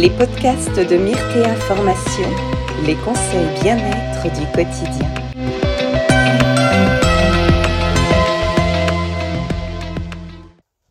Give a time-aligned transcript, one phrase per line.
[0.00, 2.30] les podcasts de Myrtea Formation,
[2.86, 5.08] les conseils bien-être du quotidien.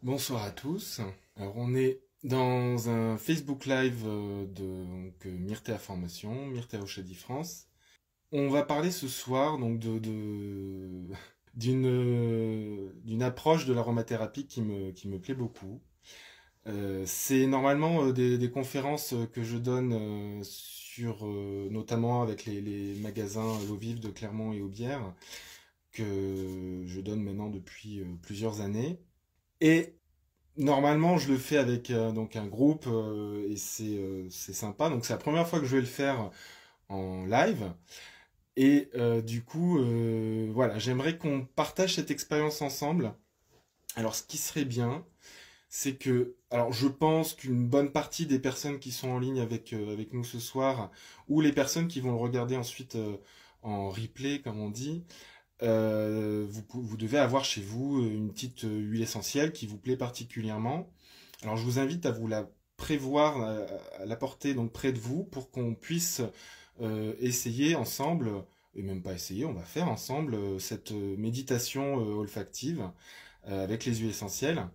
[0.03, 0.99] Bonsoir à tous.
[1.37, 7.67] Alors on est dans un Facebook Live euh, de donc, Myrtea Formation, Myrtea Ochadi France.
[8.33, 9.79] On va parler ce soir donc
[11.53, 15.79] d'une d'une approche de l'aromathérapie qui me qui me plaît beaucoup.
[16.67, 23.57] Euh, c'est normalement euh, des, conférences que je donne euh, sur, notamment avec les, magasins
[23.67, 25.13] L'eau vive de Clermont et Aubière,
[25.91, 28.99] que je donne maintenant depuis plusieurs années.
[29.61, 29.95] Et
[30.57, 32.87] normalement, je le fais avec donc un groupe
[33.47, 34.89] et c'est sympa.
[34.89, 36.31] Donc c'est la première fois que je vais le faire
[36.89, 37.71] en live.
[38.55, 38.89] Et
[39.23, 39.79] du coup,
[40.51, 43.13] voilà, j'aimerais qu'on partage cette expérience ensemble.
[43.95, 45.05] Alors, ce qui serait bien,
[45.69, 49.73] c'est que, alors je pense qu'une bonne partie des personnes qui sont en ligne avec,
[49.73, 50.91] euh, nous ce soir,
[51.27, 53.17] ou les personnes qui vont le regarder ensuite euh,
[53.63, 55.03] en replay, comme on dit,
[55.63, 60.89] euh, vous, vous, devez avoir chez vous une petite huile essentielle qui vous plaît particulièrement.
[61.43, 63.41] Alors je vous invite à vous la prévoir,
[63.99, 66.21] à, la porter donc près de vous pour qu'on puisse
[67.19, 68.31] essayer ensemble,
[68.75, 72.91] et même pas essayer, on va faire ensemble cette méditation olfactive
[73.45, 74.67] avec les huiles essentielles.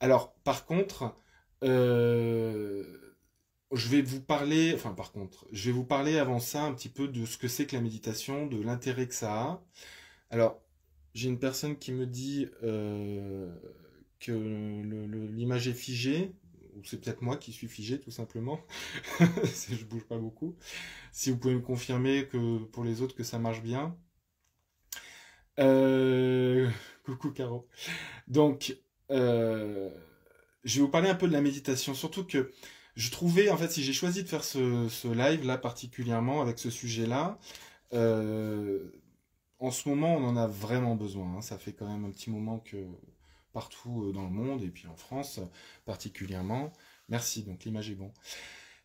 [0.00, 1.14] Alors, par contre,
[1.62, 3.14] euh,
[3.72, 6.88] je vais vous parler, enfin par contre, je vais vous parler avant ça un petit
[6.88, 9.64] peu de ce que c'est que la méditation, de l'intérêt que ça a.
[10.30, 10.60] Alors,
[11.14, 13.54] j'ai une personne qui me dit euh,
[14.20, 16.34] que l'image est figée,
[16.76, 18.60] ou c'est peut-être moi qui suis figé tout simplement,
[19.20, 20.56] je bouge pas beaucoup.
[21.12, 23.96] Si vous pouvez me confirmer que pour les autres que ça marche bien.
[25.60, 26.68] Euh,
[27.04, 27.68] coucou Caro.
[28.26, 28.76] Donc,
[29.10, 29.90] euh,
[30.64, 32.52] je vais vous parler un peu de la méditation, surtout que
[32.96, 36.70] je trouvais, en fait, si j'ai choisi de faire ce, live là particulièrement avec ce
[36.70, 37.38] sujet-là,
[37.92, 38.80] euh,
[39.58, 41.36] en ce moment, on en a vraiment besoin.
[41.36, 41.40] Hein.
[41.40, 42.76] Ça fait quand même un petit moment que
[43.52, 45.40] partout euh, dans le monde et puis en France
[45.84, 46.72] particulièrement.
[47.08, 48.12] Merci, donc l'image est bon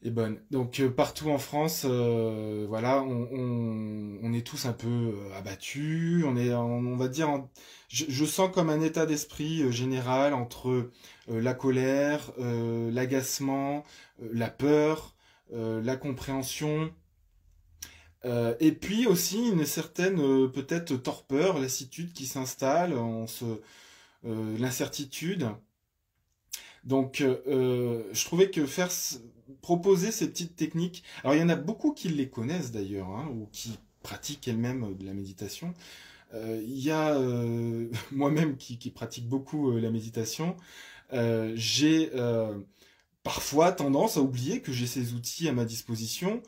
[0.03, 0.39] est bonne.
[0.51, 6.23] Donc euh, partout en France, euh, voilà, on, est tous un peu euh, abattus.
[6.25, 7.45] On est, on, va dire,
[7.89, 10.89] je, sens comme un état d'esprit général entre
[11.27, 13.83] la colère, l'agacement,
[14.31, 15.15] la peur,
[15.51, 16.93] la compréhension.
[18.23, 20.17] et puis aussi une certaine
[20.51, 22.93] peut-être torpeur, lassitude qui s'installe,
[24.23, 25.49] l'incertitude.
[26.83, 28.89] Donc, je trouvais que faire
[29.61, 31.03] proposer ces petites techniques.
[31.23, 34.83] Alors il y en a beaucoup qui les connaissent d'ailleurs, hein, ou qui pratiquent elles-mêmes
[34.83, 35.73] euh, de la méditation.
[36.33, 40.55] Euh, il y a euh, moi-même qui, pratique beaucoup la méditation.
[41.55, 42.11] j'ai
[43.23, 46.41] parfois tendance à oublier que j'ai ces outils à ma disposition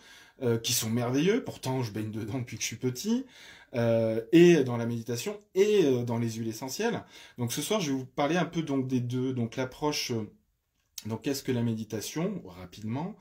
[0.64, 1.44] qui sont merveilleux.
[1.44, 3.26] Pourtant, je baigne dedans depuis que je suis petit.
[3.74, 7.04] Et dans la méditation et dans les huiles essentielles.
[7.38, 10.12] Donc ce soir, je vais vous parler un peu donc des deux, donc l'approche
[11.06, 13.16] donc qu'est-ce que la méditation Rapidement.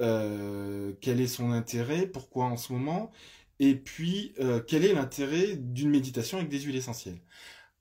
[0.00, 3.10] Euh, quel est son intérêt Pourquoi en ce moment
[3.58, 7.20] Et puis, euh, quel est l'intérêt d'une méditation avec des huiles essentielles?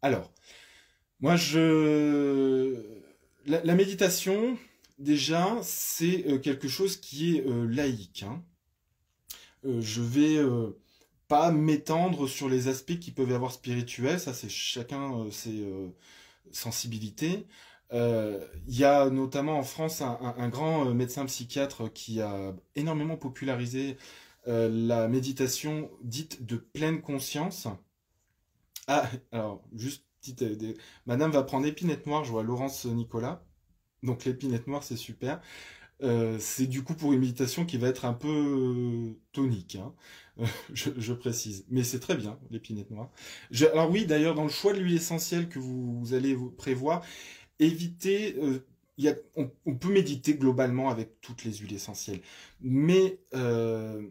[0.01, 0.31] Alors,
[1.19, 2.75] moi, je...
[3.45, 4.57] La, méditation,
[4.97, 8.23] déjà, c'est euh, quelque chose qui est laïque.
[8.23, 8.43] Hein.
[9.63, 10.39] je vais
[11.27, 15.65] pas m'étendre sur les aspects qui peuvent avoir spirituels, ça c'est chacun ses
[16.51, 17.47] sensibilités.
[17.93, 23.15] Euh, il y a notamment en France un, grand euh, médecin psychiatre qui a énormément
[23.15, 23.97] popularisé
[24.47, 27.67] euh, la méditation dite de pleine conscience.
[28.87, 30.43] Ah, alors, juste petite...
[31.05, 33.43] Madame va prendre épinette noire, je vois Laurence Nicolas.
[34.03, 35.41] Donc l'épinette noire, c'est super.
[36.39, 39.93] c'est du coup pour une méditation qui va être un peu tonique, hein.
[40.73, 41.65] je, précise.
[41.69, 43.09] Mais c'est très bien, l'épinette noire.
[43.73, 47.03] alors oui, d'ailleurs, dans le choix de l'huile essentielle que vous, allez vous prévoir,
[47.59, 48.65] éviter, euh,
[49.35, 52.21] on, peut méditer globalement avec toutes les huiles essentielles,
[52.61, 54.01] mais euh,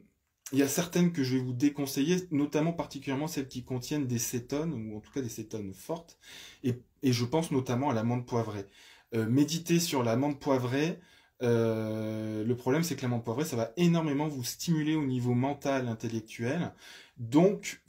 [0.53, 4.19] il y a certaines que je vais vous déconseiller, notamment particulièrement celles qui contiennent des
[4.19, 6.19] cétones, ou en tout cas des cétones fortes,
[6.63, 8.67] et, et je pense notamment à l'amande poivrée.
[9.15, 10.99] Euh, méditer sur l'amande poivrée,
[11.43, 15.89] euh, le problème c'est que l'amande poivrée, ça va énormément vous stimuler au niveau mental,
[15.89, 16.73] intellectuel,
[17.19, 17.83] donc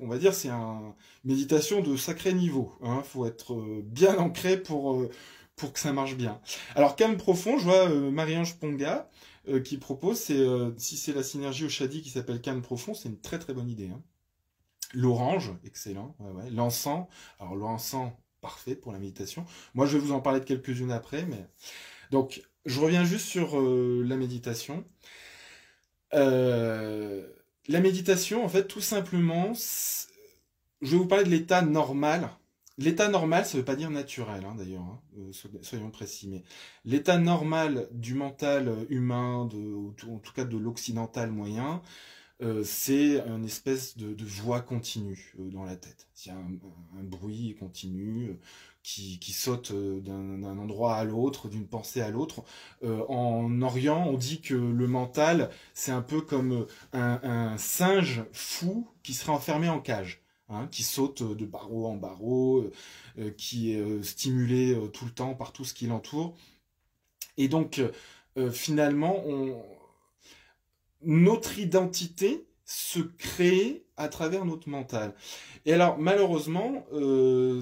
[0.00, 2.74] on va dire, c'est une méditation de sacré niveau.
[2.82, 3.02] Il hein.
[3.02, 5.10] faut être euh, bien ancré pour, euh,
[5.56, 6.40] pour que ça marche bien.
[6.74, 9.08] Alors, calme profond, je vois euh, Marie-Ange Ponga
[9.64, 13.38] qui propose, si c'est la synergie au Shadi qui s'appelle calme profond, c'est une très
[13.38, 13.88] très bonne idée.
[13.88, 14.02] Hein.
[14.92, 16.14] L'orange, excellent.
[16.52, 17.06] L'encens,
[17.40, 18.12] alors l'encens,
[18.42, 19.46] parfait pour la méditation.
[19.72, 21.48] Moi, je vais vous en parler de quelques-unes après, mais
[22.10, 24.84] donc je reviens juste sur euh, la méditation.
[26.14, 27.26] Euh,
[27.66, 29.52] la méditation, en fait, tout simplement,
[30.82, 32.30] je vais vous parler de l'état normal.
[32.76, 36.44] L'état normal, ça ne veut pas dire naturel, hein, d'ailleurs, hein, euh, soyons précis, mais
[36.84, 41.82] l'état normal du mental humain, en tout cas de l'occidental moyen,
[42.62, 46.06] c'est une espèce de, voix continue dans la tête.
[46.24, 48.38] Il un, bruit continu
[48.82, 52.42] qui, saute d'un endroit à l'autre, d'une pensée à l'autre.
[52.82, 59.12] en Orient, on dit que le mental, c'est un peu comme un singe fou qui
[59.12, 60.22] serait enfermé en cage.
[60.50, 62.72] Hein, qui saute de barreau en barreau, euh,
[63.18, 66.34] euh, qui est euh, stimulé tout le temps par tout ce qui l'entoure.
[67.36, 67.80] Et donc,
[68.50, 69.22] finalement,
[71.02, 75.14] notre identité se crée à travers notre mental.
[75.66, 76.86] Et alors, malheureusement,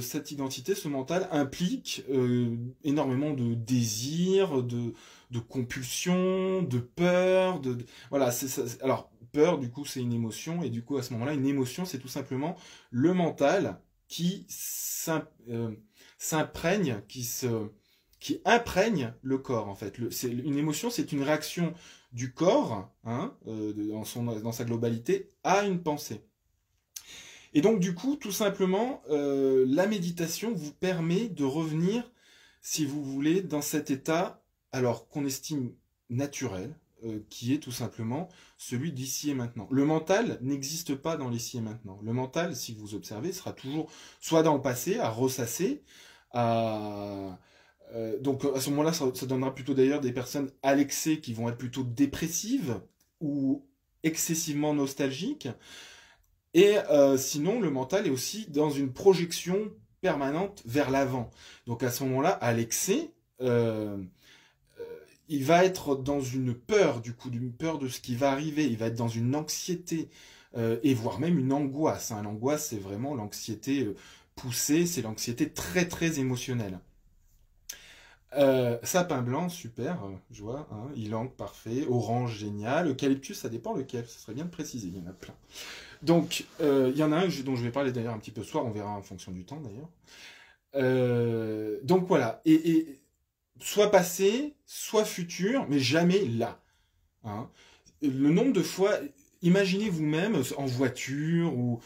[0.01, 2.05] cette identité, ce mental, implique
[2.85, 4.93] énormément de désirs, de,
[5.31, 7.79] de compulsions, de peur, de,
[8.11, 8.31] voilà.
[8.31, 11.47] C'est, alors, peur, du coup, c'est une émotion, et du coup, à ce moment-là, une
[11.47, 12.57] émotion, c'est tout simplement
[12.91, 14.47] le mental qui
[15.49, 15.71] euh,
[16.19, 17.69] s'imprègne, qui se
[18.19, 19.99] qui imprègne le corps en fait.
[19.99, 21.75] Le, une émotion, c'est une réaction
[22.17, 26.25] du corps, hein, euh, dans, sa globalité, à une pensée.
[27.53, 32.11] Et donc du coup, tout simplement, euh, la méditation vous permet de revenir,
[32.63, 34.43] si vous voulez, dans cet état,
[34.73, 35.75] alors qu'on estime
[36.09, 36.75] naturel,
[37.05, 39.69] euh, qui est tout simplement celui d'ici et maintenant.
[39.71, 42.01] Le mental n'existe pas dans l'ici et maintenant.
[42.03, 43.91] Le mental, si vous observez, sera toujours
[44.21, 45.83] soit dans le passé, à ressasser,
[46.33, 47.39] à...
[47.95, 51.49] Euh, donc à ce moment-là, ça, donnera plutôt d'ailleurs des personnes à l'excès qui vont
[51.49, 52.81] être plutôt dépressives
[53.21, 53.65] ou
[54.03, 55.49] excessivement nostalgiques.
[56.55, 61.31] Et euh, sinon, le mental est aussi dans une projection permanente vers l'avant.
[61.67, 63.11] Donc à ce moment-là, à l'excès,
[65.29, 68.67] il va être dans une peur, du coup, d'une peur de ce qui va arriver.
[68.67, 70.09] Il va être dans une anxiété,
[70.57, 72.13] euh, et voire même une angoisse.
[72.13, 72.23] Hein.
[72.23, 73.97] L'angoisse, c'est vraiment l'anxiété euh,
[74.37, 76.81] poussée, c'est l'anxiété très très émotionnelle.
[78.35, 79.99] Euh, sapin blanc, super,
[80.31, 84.89] je vois, hein, parfait, orange, génial, eucalyptus, ça dépend lequel, ce serait bien de préciser,
[84.89, 85.35] il y en a plein.
[86.03, 88.51] Donc, il y en a un dont je vais parler d'ailleurs un petit peu ce
[88.51, 89.89] soir, on verra en fonction du temps d'ailleurs.
[91.85, 92.99] donc voilà, et
[93.61, 96.61] soit passé, soit futur, mais jamais là.
[97.25, 97.49] Hein.
[98.03, 98.99] Le nombre de fois,
[99.43, 101.81] imaginez vous-même en voiture ou,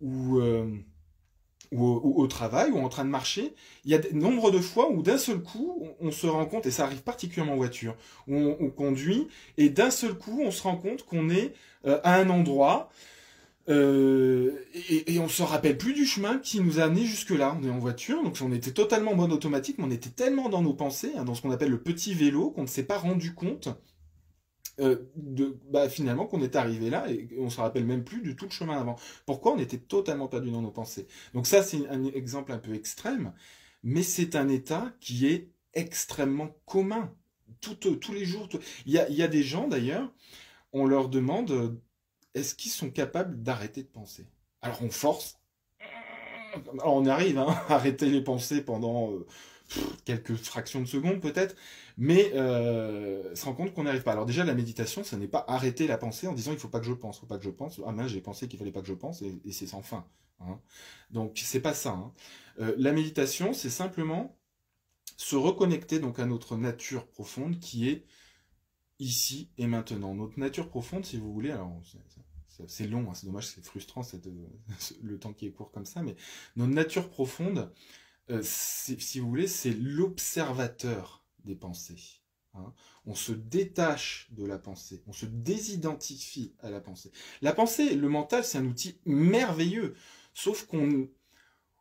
[0.00, 0.40] ou,
[1.72, 3.54] euh, au, travail ou en train de marcher,
[3.84, 6.70] il y a nombre de fois où d'un seul coup, on, se rend compte, et
[6.70, 7.96] ça arrive particulièrement en voiture,
[8.28, 11.54] où on, conduit, et d'un seul coup, on se rend compte qu'on est
[11.86, 12.90] euh, à un endroit,
[13.68, 14.52] euh,
[14.88, 17.56] et, et, on se rappelle plus du chemin qui nous a amené jusque-là.
[17.60, 20.48] On est en voiture, donc on était totalement en mode automatique, mais on était tellement
[20.48, 22.98] dans nos pensées, hein, dans ce qu'on appelle le petit vélo, qu'on ne s'est pas
[22.98, 23.68] rendu compte
[24.80, 25.10] euh,
[25.70, 28.50] bah, finalement qu'on est arrivé là et on se rappelle même plus du tout le
[28.50, 28.96] chemin avant.
[29.24, 31.06] Pourquoi on était totalement perdu dans nos pensées?
[31.34, 33.32] Donc ça, c'est un exemple un peu extrême,
[33.82, 37.14] mais c'est un état qui est extrêmement commun.
[37.60, 38.48] tous les jours,
[38.86, 40.12] il, y a, il y a des gens d'ailleurs,
[40.72, 41.78] on leur demande
[42.36, 44.26] est-ce qu'ils sont capables d'arrêter de penser?
[44.60, 45.40] Alors on force.
[46.80, 49.26] Alors on arrive hein, à arrêter les pensées pendant euh,
[50.04, 51.56] quelques fractions de secondes peut-être,
[51.98, 54.12] mais euh, se rend compte qu'on n'y arrive pas.
[54.12, 56.80] Alors déjà la méditation, ce n'est pas arrêter la pensée en disant il faut pas
[56.80, 57.80] que je pense, faut pas que je pense.
[57.86, 60.06] Ah mince, j'ai pensé qu'il fallait pas que je pense et, c'est sans fin.
[60.40, 60.60] Hein.
[61.10, 61.90] Donc c'est pas ça.
[61.90, 62.12] Hein.
[62.60, 64.36] Euh, la méditation, c'est simplement
[65.16, 68.04] se reconnecter donc à notre nature profonde qui est
[68.98, 70.14] ici et maintenant.
[70.14, 71.80] Notre nature profonde, si vous voulez, alors
[72.68, 74.18] c'est long, hein, c'est dommage, c'est frustrant euh,
[75.02, 76.16] le temps qui est court comme ça, mais
[76.56, 77.72] notre nature profonde,
[78.30, 82.22] euh, si vous voulez, c'est l'observateur des pensées.
[82.54, 82.72] Hein.
[83.04, 87.12] On se détache de la pensée, on se désidentifie à la pensée.
[87.40, 89.94] La pensée, le mental, c'est un outil merveilleux,
[90.34, 91.08] sauf qu'on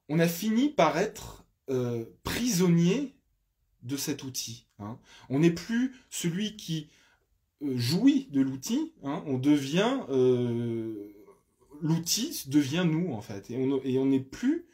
[0.07, 3.15] on a fini par être euh, prisonnier
[3.81, 4.67] de cet outil.
[4.77, 4.99] Hein.
[5.29, 6.89] On n'est plus celui qui
[7.63, 10.01] euh, jouit de l'outil, hein, on devient
[11.81, 14.67] l'outil devient nous en fait, et on n'est plus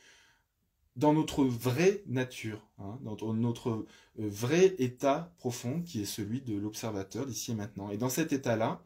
[0.96, 3.86] dans notre vraie nature, hein, dans notre euh,
[4.18, 7.90] vrai état profond qui est celui de l'observateur d'ici et maintenant.
[7.90, 8.84] Et dans cet état-là,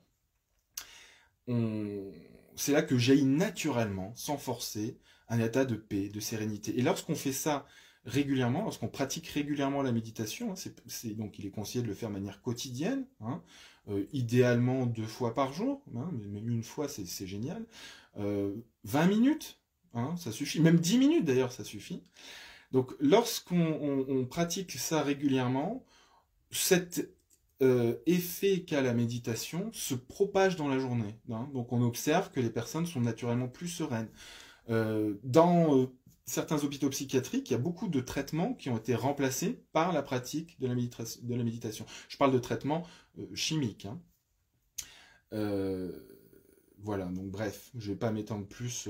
[2.55, 4.97] c'est là que jaillit naturellement, sans forcer,
[5.29, 6.77] un état de paix, de sérénité.
[6.77, 7.65] Et lorsqu'on fait ça
[8.05, 12.09] régulièrement, lorsqu'on pratique régulièrement la méditation, hein, c'est, donc il est conseillé de le faire
[12.09, 13.41] de manière quotidienne, hein,
[13.89, 17.65] euh, idéalement deux fois par jour, mais une fois c'est, génial,
[18.15, 18.55] 20 euh,
[19.95, 22.03] minutes, ça suffit, même 10 minutes d'ailleurs ça suffit.
[22.71, 25.85] Donc lorsqu'on pratique ça régulièrement,
[26.51, 27.09] cet
[27.61, 31.15] euh, effet qu'a la méditation se propage dans la journée.
[31.31, 31.49] Hein.
[31.53, 34.09] Donc on observe que les personnes sont naturellement plus sereines.
[34.69, 35.87] Euh, dans euh,
[36.25, 40.01] certains hôpitaux psychiatriques, il y a beaucoup de traitements qui ont été remplacés par la
[40.01, 41.85] pratique de la, de la méditation.
[42.09, 42.85] Je parle de traitements
[43.33, 43.85] chimiques.
[43.85, 44.01] Hein.
[46.79, 48.89] voilà, donc bref, je ne vais pas m'étendre plus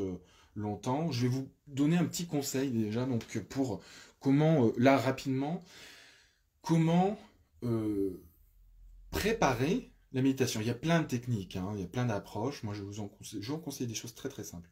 [0.56, 1.12] longtemps.
[1.12, 3.82] Je vais vous donner un petit conseil déjà, donc pour
[4.20, 5.64] comment, là rapidement,
[6.62, 7.18] comment
[9.12, 10.62] préparer la méditation.
[10.62, 12.64] Il y a plein de techniques, hein, il y a plein d'approches.
[12.64, 13.08] Moi, je vous en
[13.58, 14.70] conseille, des choses très très simples.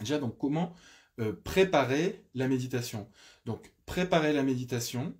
[0.00, 0.74] Déjà, donc, comment
[1.20, 3.08] euh, préparer la méditation
[3.44, 5.14] Donc, préparer la méditation,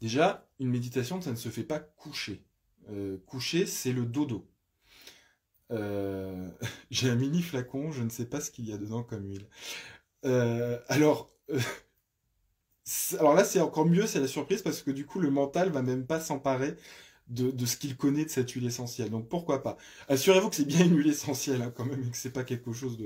[0.00, 2.42] déjà, une méditation, ça ne se fait pas coucher.
[2.88, 4.48] Euh, coucher, c'est le dodo.
[5.72, 6.48] Euh,
[6.90, 9.48] j'ai un mini flacon, je ne sais pas ce qu'il y a dedans comme huile.
[10.88, 11.30] alors,
[13.18, 15.82] alors là, c'est encore mieux, c'est la surprise parce que du coup, le mental va
[15.82, 16.76] même pas s'emparer
[17.28, 19.10] de, ce qu'il connaît de cette huile essentielle.
[19.10, 19.76] Donc pourquoi pas?
[20.08, 22.72] Assurez-vous que c'est bien une huile essentielle hein, quand même et que c'est pas quelque
[22.72, 22.98] chose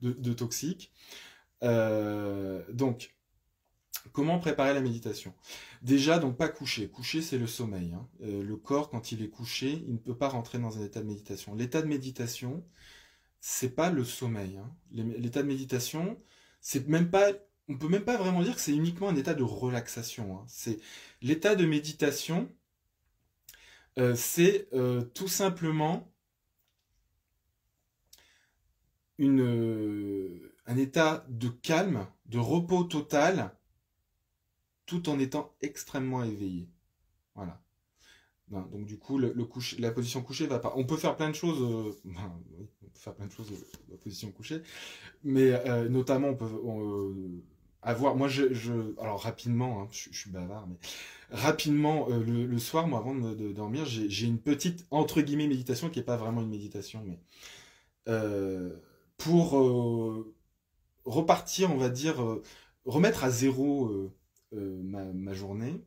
[0.00, 0.92] de, toxique.
[1.62, 3.13] Euh, donc,
[4.12, 5.34] comment préparer la méditation?
[5.82, 6.88] Déjà, donc pas coucher.
[6.88, 7.92] Coucher, c'est le sommeil.
[7.94, 8.08] Hein.
[8.22, 11.00] Euh, le corps, quand il est couché, il ne peut pas rentrer dans un état
[11.00, 11.54] de méditation.
[11.54, 12.64] L'état de méditation,
[13.40, 14.56] c'est pas le sommeil.
[14.56, 14.70] Hein.
[14.92, 16.18] L'état de méditation,
[16.60, 17.32] c'est même pas
[17.68, 20.44] on peut même pas vraiment dire que c'est uniquement un état de relaxation.
[20.48, 20.78] C'est
[21.22, 22.50] l'état de méditation,
[23.98, 26.10] euh, c'est euh, tout simplement
[29.18, 33.54] un état de calme, de repos total,
[34.86, 36.68] tout en étant extrêmement éveillé.
[37.34, 37.60] Voilà.
[38.50, 40.72] donc du coup, la position couchée va pas.
[40.76, 41.60] On peut faire plein de choses.
[42.04, 43.52] on peut faire plein de choses
[43.90, 44.62] la position couchée,
[45.24, 45.52] mais
[45.88, 46.46] notamment on peut
[47.84, 48.16] avoir.
[48.16, 50.76] Moi, je, alors rapidement, hein, je, suis bavard, mais
[51.30, 55.98] rapidement, euh, le, soir, moi, avant de, dormir, j'ai une petite, entre guillemets, méditation qui
[55.98, 57.18] n'est pas vraiment une méditation, mais
[58.08, 58.74] euh,
[59.16, 60.34] pour euh,
[61.04, 62.16] repartir, on va dire,
[62.84, 64.10] remettre à zéro
[64.54, 65.82] ma, journée,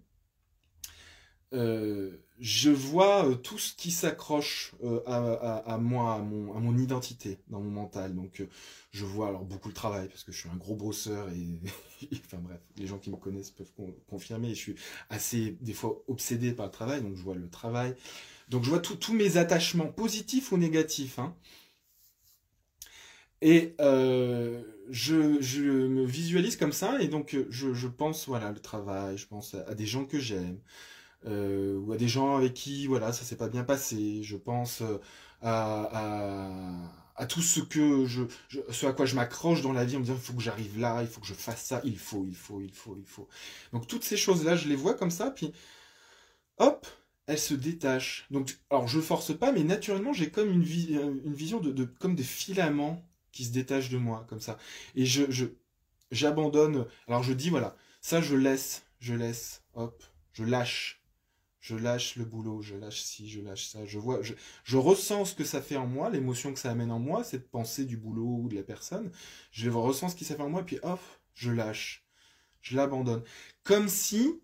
[1.51, 8.15] je vois tout ce qui s'accroche à, moi, à mon, identité dans mon mental.
[8.15, 8.43] Donc,
[8.91, 11.59] je vois alors beaucoup le travail parce que je suis un gros bosseur et,
[12.25, 13.71] enfin bref, les gens qui me connaissent peuvent
[14.07, 14.49] confirmer.
[14.49, 14.75] Je suis
[15.09, 17.95] assez des fois obsédé par le travail, donc je vois le travail.
[18.49, 21.19] Donc je vois tous mes attachements positifs ou négatifs.
[21.19, 21.35] Hein.
[23.41, 29.27] Et euh, je, me visualise comme ça et donc je, pense voilà le travail, je
[29.27, 30.59] pense à, des gens que j'aime
[31.25, 34.23] euh, ou à des gens avec qui voilà ça s'est pas bien passé.
[34.23, 34.97] Je pense euh,
[35.41, 38.23] à à tout ce que je,
[38.69, 40.79] ce à quoi je m'accroche dans la vie en me disant il faut que j'arrive
[40.79, 43.27] là, il faut que je fasse ça, il faut, il faut, il faut, il faut.
[43.73, 45.51] Donc toutes ces choses-là, je les vois comme ça, puis
[46.59, 46.87] hop,
[47.25, 48.27] elles se détachent.
[48.31, 52.23] Donc, alors je force pas, mais naturellement j'ai comme une, une vision de, comme des
[52.23, 53.03] filaments
[53.45, 54.57] se détachent de moi, comme ça.
[54.95, 55.45] Et je, je,
[56.11, 56.87] j'abandonne.
[57.07, 60.03] Alors je dis voilà, ça je laisse, je laisse, hop,
[60.33, 61.03] je lâche,
[61.59, 65.35] je lâche le boulot, je lâche ci, je lâche ça, je vois, je, ressens ce
[65.35, 68.39] que ça fait en moi, l'émotion que ça amène en moi, cette pensée du boulot
[68.43, 69.11] ou de la personne,
[69.51, 70.99] je ressens ce qui ça fait en moi, puis hop,
[71.33, 72.05] je lâche,
[72.61, 73.23] je l'abandonne.
[73.63, 74.41] Comme si,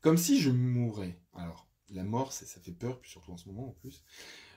[0.00, 1.18] comme si je mourais.
[1.34, 4.04] Alors, la mort, ça, fait peur, puis surtout en ce moment en plus.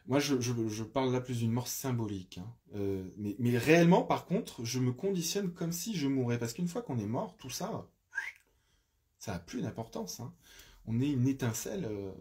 [0.08, 2.40] Moi, je, parle là plus d'une mort symbolique.
[2.40, 2.54] Hein.
[2.76, 6.38] Euh, mais, réellement, par contre, je me conditionne comme si je mourais.
[6.38, 7.88] Parce qu'une fois qu'on est mort, tout ça,
[9.20, 10.20] ça n'a plus d'importance.
[10.20, 10.34] Hein
[10.88, 12.12] on est une étincelle euh,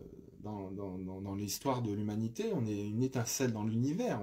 [0.42, 4.20] dans, l'histoire de l'humanité, on est une étincelle dans l'univers.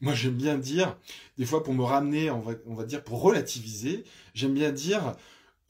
[0.00, 0.98] Moi j'aime bien dire,
[1.38, 5.14] des fois pour me ramener, on va, dire pour relativiser, j'aime bien dire,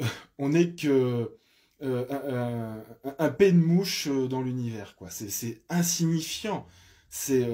[0.01, 0.07] euh,
[0.39, 1.37] on n'est que
[1.83, 2.83] euh,
[3.29, 5.11] de mouche dans l'univers, quoi.
[5.11, 6.67] C'est insignifiant.
[7.17, 7.47] C'est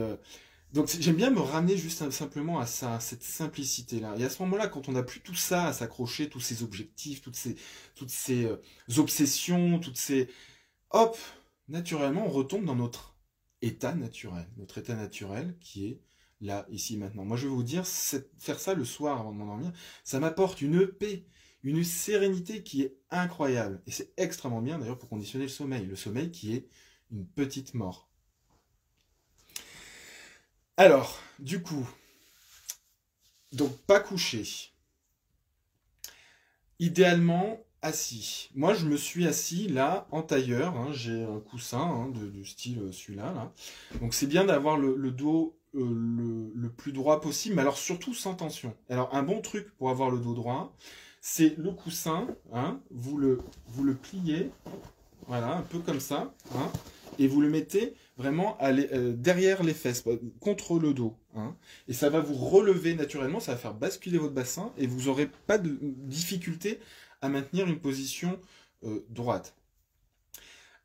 [0.72, 4.14] donc j'aime bien me ramener juste simplement à ça, cette simplicité-là.
[4.18, 7.22] Et à ce moment-là, quand on n'a plus tout ça à s'accrocher, tous ces objectifs,
[7.22, 7.56] toutes ces,
[7.96, 8.56] toutes ces euh,
[8.98, 10.28] obsessions, toutes ces...
[10.90, 11.18] Hop,
[11.68, 13.16] naturellement, on retombe dans notre
[13.62, 14.46] état naturel.
[14.58, 16.00] Notre état naturel qui est
[16.40, 17.24] là, ici, maintenant.
[17.24, 19.72] Moi, je vais vous dire, faire ça le soir avant de m'endormir,
[20.04, 21.26] ça m'apporte une paix,
[21.64, 23.82] une sérénité qui est incroyable.
[23.86, 25.84] Et c'est extrêmement bien d'ailleurs pour conditionner le sommeil.
[25.84, 26.68] Le sommeil qui est
[27.10, 28.09] une petite mort.
[30.76, 31.88] Alors, du coup,
[33.52, 34.44] donc pas couché.
[36.78, 38.50] Idéalement assis.
[38.54, 40.76] Moi, je me suis assis là en tailleur.
[40.76, 40.88] Hein.
[40.92, 43.32] J'ai un coussin hein, du style euh, celui-là.
[43.32, 43.52] Là.
[44.00, 48.34] Donc c'est bien d'avoir le, dos euh, le, plus droit possible, mais alors surtout sans
[48.34, 48.74] tension.
[48.88, 50.74] Alors un bon truc pour avoir le dos droit,
[51.20, 54.50] c'est le coussin, hein, vous, le, vous le pliez,
[55.26, 56.72] voilà, un peu comme ça, hein,
[57.18, 60.04] et vous le mettez vraiment euh, derrière les fesses,
[60.40, 61.16] contre le dos.
[61.34, 61.56] Hein,
[61.88, 65.28] et ça va vous relever naturellement, ça va faire basculer votre bassin, et vous n'aurez
[65.46, 66.80] pas de difficulté
[67.22, 68.38] à maintenir une position
[68.84, 69.56] euh, droite.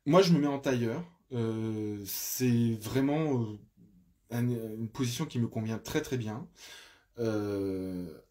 [0.06, 1.04] Moi, je me mets en tailleur.
[1.32, 3.58] Euh, c'est vraiment
[4.30, 6.46] une position qui me convient très très bien.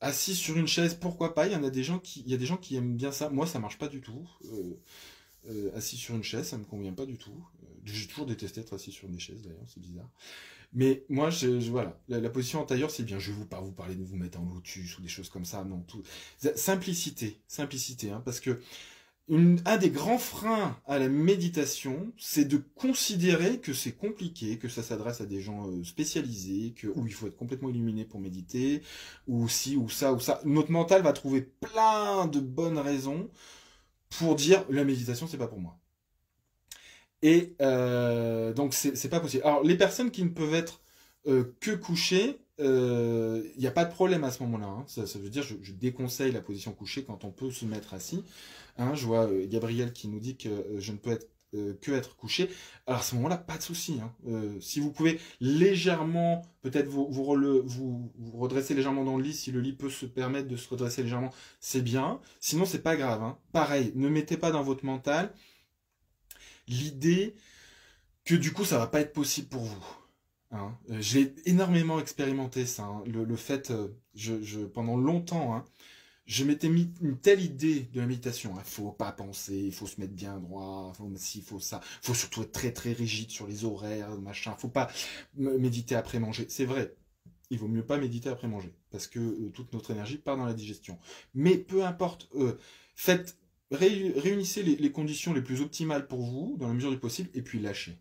[0.02, 2.34] Assis sur une chaise, pourquoi pas Il y en a des gens qui, il y
[2.34, 3.30] a des gens qui aiment bien ça.
[3.30, 4.28] Moi, ça marche pas du tout.
[5.76, 7.44] Assis sur une chaise, ça me convient pas du tout.
[7.86, 10.10] J'ai toujours détesté être assis sur des chaises d'ailleurs, c'est bizarre.
[10.74, 11.30] Mais moi,
[11.70, 13.18] voilà, la, position en tailleur, c'est bien.
[13.18, 15.46] Je vais vous pas vous parler de vous mettre en lotus ou des choses comme
[15.46, 15.86] ça, non.
[16.56, 18.60] Simplicité, simplicité, hein, parce que
[19.30, 24.84] un des grands freins à la méditation, c'est de considérer que c'est compliqué, que ça
[24.84, 28.84] s'adresse à des gens euh, spécialisés, que où il faut être complètement illuminé pour méditer,
[29.28, 30.42] ou si ou ça ou ça.
[30.46, 33.30] Notre mental va trouver plein de bonnes raisons
[34.20, 35.80] pour dire la méditation c'est pas pour moi.
[37.22, 39.44] Et euh, donc c'est pas possible.
[39.46, 40.82] Alors les personnes qui ne peuvent être
[41.28, 44.68] euh, que couchées, il n'y a pas de problème à ce moment-là.
[44.68, 44.86] Hein.
[44.88, 48.24] Ça, veut dire je, je déconseille la position couchée quand on peut se mettre assis.
[48.78, 51.74] Hein, je vois euh, Gabriel qui nous dit que euh, je ne peux être euh,
[51.82, 52.50] que être couché.
[52.86, 54.00] Alors à ce moment-là, pas de souci.
[54.02, 54.12] Hein.
[54.60, 59.74] si vous pouvez légèrement, peut-être vous, vous, redresser légèrement dans le lit, si le lit
[59.74, 61.32] peut se permettre de se redresser légèrement,
[61.62, 62.20] c'est bien.
[62.42, 63.36] Sinon, c'est pas grave.
[63.54, 65.34] Pareil, ne mettez pas dans votre mental
[66.68, 67.36] l'idée
[68.24, 69.86] que du coup, ça va pas être possible pour vous.
[70.90, 72.90] J'ai énormément expérimenté ça.
[73.06, 73.74] Le, fait,
[74.14, 75.66] je, pendant longtemps,
[76.26, 78.54] je m'étais mis une telle idée de la méditation.
[78.56, 78.64] Il hein.
[78.64, 80.94] faut pas penser, il faut se mettre bien droit,
[81.36, 81.82] il faut ça.
[82.02, 84.56] Faut surtout être très très rigide sur les horaires, machin.
[84.58, 84.90] Faut pas
[85.36, 86.46] méditer après manger.
[86.50, 86.96] C'est vrai.
[87.52, 90.46] Il vaut mieux pas méditer après manger parce que euh, toute notre énergie part dans
[90.46, 90.98] la digestion.
[91.36, 92.58] Mais peu importe, euh,
[92.96, 93.38] faites,
[93.72, 97.60] réunissez les, conditions les plus optimales pour vous dans la mesure du possible et puis
[97.60, 98.00] lâchez.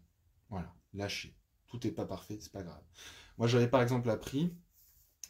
[0.50, 1.34] Voilà, lâchez.
[1.66, 2.82] Tout n'est pas parfait, c'est pas grave.
[3.38, 4.52] Moi, j'avais par exemple appris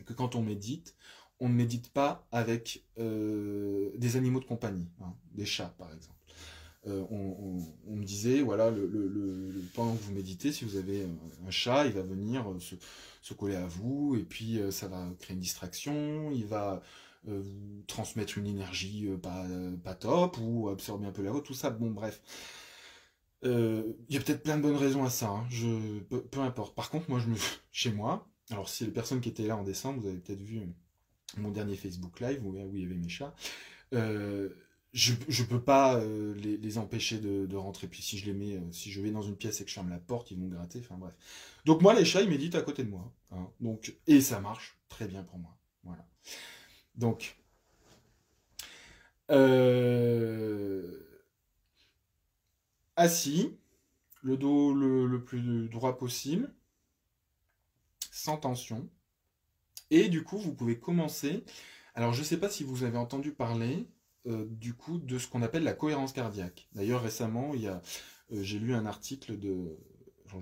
[0.04, 0.96] que quand on médite,
[1.40, 6.14] on ne médite pas avec euh, des animaux de compagnie, hein, des chats par exemple.
[6.86, 11.06] Euh, on, me disait, voilà, le, pendant que vous méditez, si vous avez
[11.46, 15.34] un, chat, il va venir euh, se, coller à vous, et puis ça va créer
[15.34, 16.82] une distraction, il va
[17.26, 19.46] vous transmettre une énergie pas,
[19.82, 22.20] pas top, ou absorber un peu la vôtre, tout ça, bon bref.
[23.42, 26.74] Il y a peut-être plein de bonnes raisons à ça, hein, je, peu, importe.
[26.74, 27.36] Par contre, moi, je me,
[27.72, 30.62] chez moi, alors si les personnes qui étaient là en décembre, vous avez peut-être vu
[31.36, 33.34] mon dernier Facebook Live où, il y avait mes chats.
[33.92, 34.50] Euh,
[34.92, 37.88] je ne peux pas euh, les, empêcher de, rentrer.
[37.88, 39.74] Puis si je les mets, euh, si je vais dans une pièce et que je
[39.74, 40.80] ferme la porte, ils vont gratter.
[40.80, 41.14] Enfin bref.
[41.64, 43.12] Donc moi, les chats, ils méditent à côté de moi.
[43.32, 43.48] Hein.
[43.60, 45.56] Donc, et ça marche très bien pour moi.
[45.82, 46.06] Voilà.
[46.96, 47.36] Donc,
[52.96, 53.56] assis,
[54.22, 56.52] le dos le plus droit possible,
[58.10, 58.88] sans tension.
[59.90, 61.44] Et du coup, vous pouvez commencer.
[61.94, 63.86] Alors, je ne sais pas si vous avez entendu parler
[64.26, 66.68] euh, du coup de ce qu'on appelle la cohérence cardiaque.
[66.72, 67.78] D'ailleurs, récemment, euh,
[68.30, 69.78] j'ai lu un article de,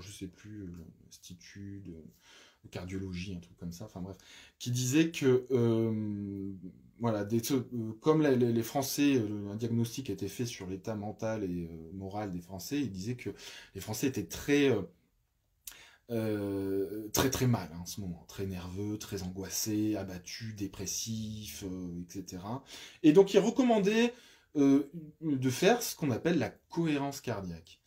[0.00, 0.72] je sais plus, euh,
[1.04, 1.96] l'Institut de,
[2.70, 4.16] cardiologie, un truc comme ça, enfin bref,
[4.58, 5.46] qui disait que,
[6.98, 7.42] voilà, des,
[8.00, 9.20] comme les, Français,
[9.50, 13.30] un diagnostic a été fait sur l'état mental et moral des Français, il disait que
[13.74, 14.70] les Français étaient très
[16.12, 22.02] euh, très très mal hein, en ce moment, très nerveux, très angoissé, abattu, dépressif, euh,
[22.02, 22.42] etc.
[23.02, 24.12] Et donc il recommandait
[24.56, 24.90] euh,
[25.22, 27.80] de faire ce qu'on appelle la cohérence cardiaque.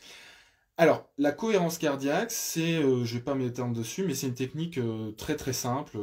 [0.77, 4.77] Alors, la cohérence cardiaque, c'est, je vais pas m'étendre dessus, mais c'est une technique
[5.15, 5.97] très très simple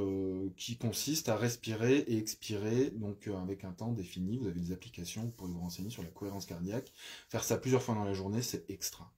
[0.57, 4.39] qui consiste à respirer et expirer, donc avec un temps défini.
[4.39, 6.91] Vous avez des applications, pourrez vous renseigner sur la cohérence cardiaque.
[7.29, 9.13] Faire ça plusieurs fois dans la journée, c'est extra.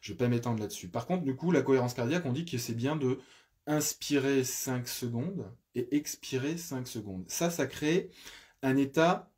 [0.00, 0.88] Je vais pas m'étendre là-dessus.
[0.88, 3.18] Par contre, du coup, la cohérence cardiaque, on dit que c'est bien de
[3.66, 7.24] inspirer 5 secondes et expirer 5 secondes.
[7.28, 8.10] Ça, ça crée
[8.62, 9.33] un état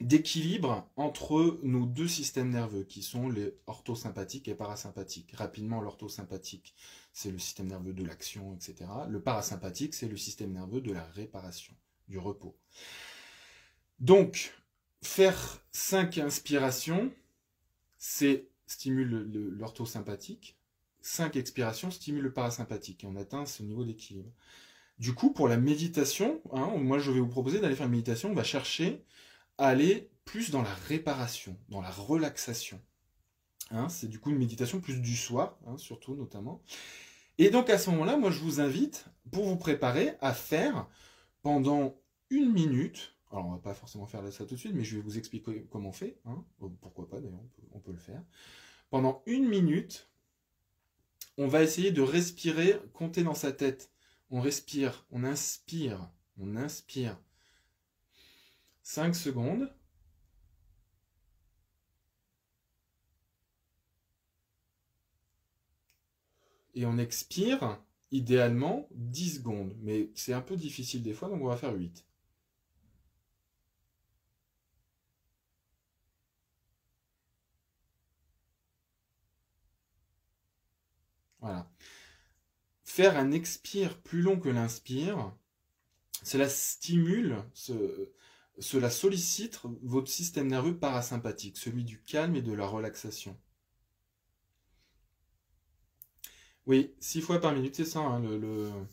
[0.00, 5.32] d'équilibre entre nos deux systèmes nerveux qui sont les orthosympathiques et parasympathiques.
[5.36, 6.74] Rapidement, l'orthosympathique,
[7.12, 8.90] c'est le système nerveux de l'action, etc.
[9.08, 11.74] Le parasympathique, c'est le système nerveux de la réparation,
[12.08, 12.56] du repos.
[13.98, 14.54] Donc,
[15.02, 17.12] faire 5 inspirations,
[17.98, 20.56] c'est stimule l'orthosympathique,
[21.02, 24.32] 5 expirations stimulent le parasympathique, et on atteint ce niveau d'équilibre.
[24.98, 28.30] Du coup, pour la méditation, hein, moi je vais vous proposer d'aller faire une méditation,
[28.30, 29.02] on va chercher
[29.68, 32.80] aller plus dans la réparation, dans la relaxation.
[33.70, 36.62] Hein, c'est du coup une méditation plus du soir, hein, surtout notamment.
[37.38, 40.88] Et donc à ce moment-là, moi je vous invite, pour vous préparer, à faire
[41.42, 44.96] pendant une minute, Alors, on va pas forcément faire ça tout de suite, mais je
[44.96, 46.18] vais vous expliquer comment on fait.
[46.24, 46.44] Hein.
[46.80, 47.40] Pourquoi pas, d'ailleurs,
[47.72, 48.22] on peut, le faire.
[48.90, 50.10] Pendant une minute,
[51.38, 53.92] on va essayer de respirer, compter dans sa tête.
[54.30, 57.16] On respire, on inspire, on inspire.
[58.90, 59.72] 5 secondes.
[66.74, 69.76] Et on expire, idéalement, 10 secondes.
[69.82, 72.04] Mais c'est un peu difficile des fois, donc on va faire 8.
[81.40, 81.70] Voilà.
[82.84, 85.32] Faire un expire plus long que l'inspire,
[86.22, 87.44] cela stimule,
[88.60, 93.36] cela sollicite votre système nerveux parasympathique, celui du calme et de la relaxation.
[96.66, 98.22] Oui, six fois par minute, c'est ça, hein,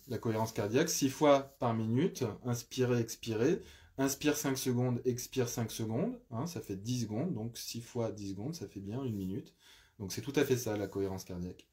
[0.08, 0.90] la cohérence cardiaque.
[0.90, 3.62] Six fois par minute, inspirez, expirez.
[4.00, 6.20] Inspire 5 secondes, expire 5 secondes.
[6.32, 7.34] Hein, ça fait 10 secondes.
[7.34, 9.54] Donc 6 fois 10 secondes, ça fait bien une minute.
[10.00, 11.68] Donc c'est tout à fait ça, la cohérence cardiaque.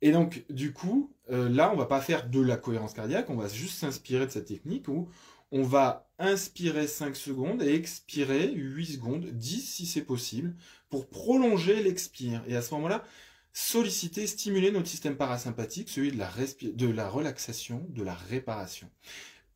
[0.00, 3.36] Et donc, du coup, euh, là, on va pas faire de la cohérence cardiaque, on
[3.36, 5.08] va juste s'inspirer de cette technique où
[5.52, 10.54] on va inspirer 5 secondes et expirer 8 secondes, 10 si c'est possible,
[10.90, 12.42] pour prolonger l'expire.
[12.46, 13.04] Et à ce moment-là,
[13.52, 16.30] solliciter, stimuler notre système parasympathique, celui de la,
[16.62, 18.90] de la relaxation, de la réparation.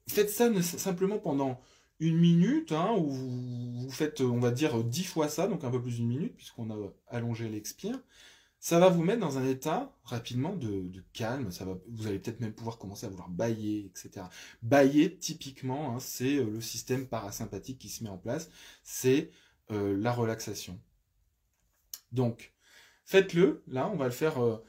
[0.09, 1.61] Faites ça simplement pendant
[2.01, 5.81] une minute, hein, où vous faites, on va dire, 10 fois ça, donc un peu
[5.81, 6.77] plus d'une minute, puisqu'on a
[7.09, 7.99] allongé l'expire
[8.63, 11.51] ça va vous mettre dans un état rapidement de, calme.
[11.89, 14.27] Vous allez peut-être même pouvoir commencer à vouloir bailler, etc.
[14.63, 18.51] Bailler, typiquement, hein, c'est euh, le système parasympathique qui se met en place.
[18.85, 19.33] C'est
[19.73, 20.79] euh, la relaxation.
[22.13, 22.55] Donc,
[23.05, 23.65] faites-le.
[23.67, 24.65] Là, on va le faire euh,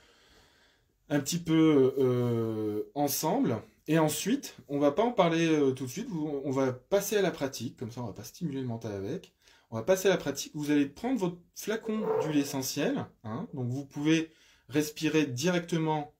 [1.09, 3.61] un petit peu ensemble.
[3.87, 6.09] Et ensuite, on va pas en parler tout de suite.
[6.11, 7.77] On va passer à la pratique.
[7.77, 9.35] Comme ça, on va pas stimuler le mental avec.
[9.73, 10.51] On va passer à la pratique.
[10.53, 13.07] Vous allez prendre votre flacon d'huile essentielle.
[13.23, 13.47] Hein.
[13.55, 14.29] donc vous pouvez
[14.69, 16.13] respirer directement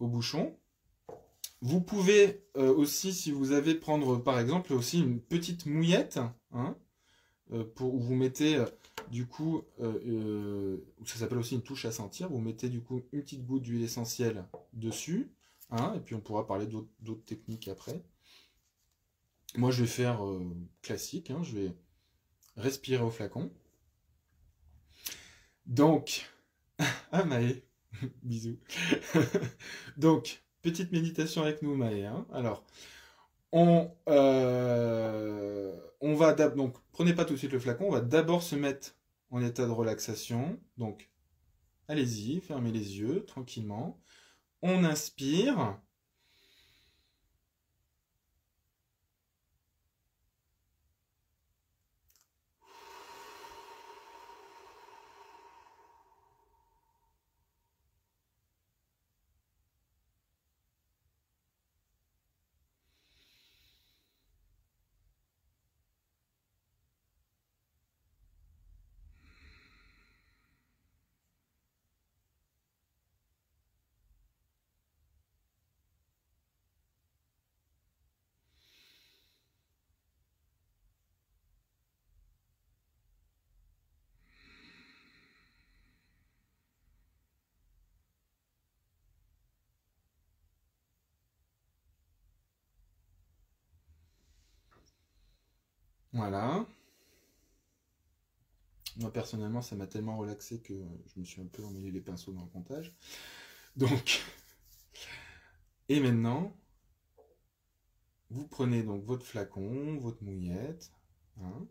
[0.00, 0.58] au bouchon.
[1.60, 6.18] Vous pouvez euh, aussi, si vous avez, prendre par exemple aussi une petite mouillette,
[6.50, 6.76] hein,
[7.52, 8.66] euh, où vous mettez euh,
[9.12, 13.46] du coup, ça s'appelle aussi une touche à sentir, vous mettez du coup une petite
[13.46, 15.30] goutte d'huile essentielle dessus,
[15.70, 18.02] hein, et puis on pourra parler d'autres techniques après.
[19.56, 21.30] Moi, je vais faire euh, classique.
[21.30, 21.72] Hein, je vais
[22.56, 23.50] respirer au flacon.
[25.66, 26.30] Donc,
[27.12, 27.62] ah Maë,
[28.22, 28.58] bisous.
[29.96, 32.04] Donc, petite méditation avec nous, Maë.
[32.04, 32.26] Hein.
[32.32, 32.64] Alors,
[33.52, 37.86] on, euh, on va donc prenez pas tout de suite le flacon.
[37.86, 38.94] On va d'abord se mettre
[39.30, 40.60] en état de relaxation.
[40.76, 41.10] Donc,
[41.88, 44.00] allez-y, fermez les yeux tranquillement.
[44.62, 45.80] On inspire.
[96.16, 96.64] Voilà.
[98.96, 100.72] Moi, personnellement, ça m'a tellement relaxé que
[101.14, 102.94] je me suis un peu emmêlé les pinceaux dans le comptage.
[103.76, 104.22] Donc,
[105.90, 106.56] et maintenant,
[108.30, 110.90] vous prenez donc votre flacon, votre mouillette,
[111.42, 111.66] hein.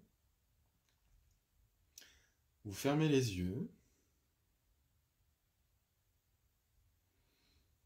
[2.65, 3.67] vous fermez les yeux.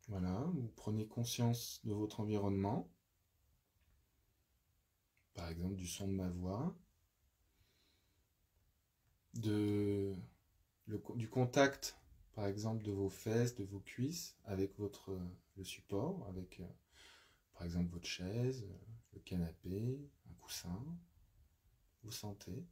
[0.09, 2.89] Voilà, vous prenez conscience de votre environnement
[5.39, 6.75] par exemple du son de ma voix,
[9.35, 10.13] de,
[11.15, 11.97] du contact,
[12.35, 15.17] par exemple, de vos fesses, de vos cuisses avec votre,
[15.55, 16.67] le support, avec, euh,
[17.53, 18.67] par exemple, votre chaise,
[19.13, 19.97] le canapé,
[20.29, 20.85] un coussin.
[22.03, 22.65] Vous sentez.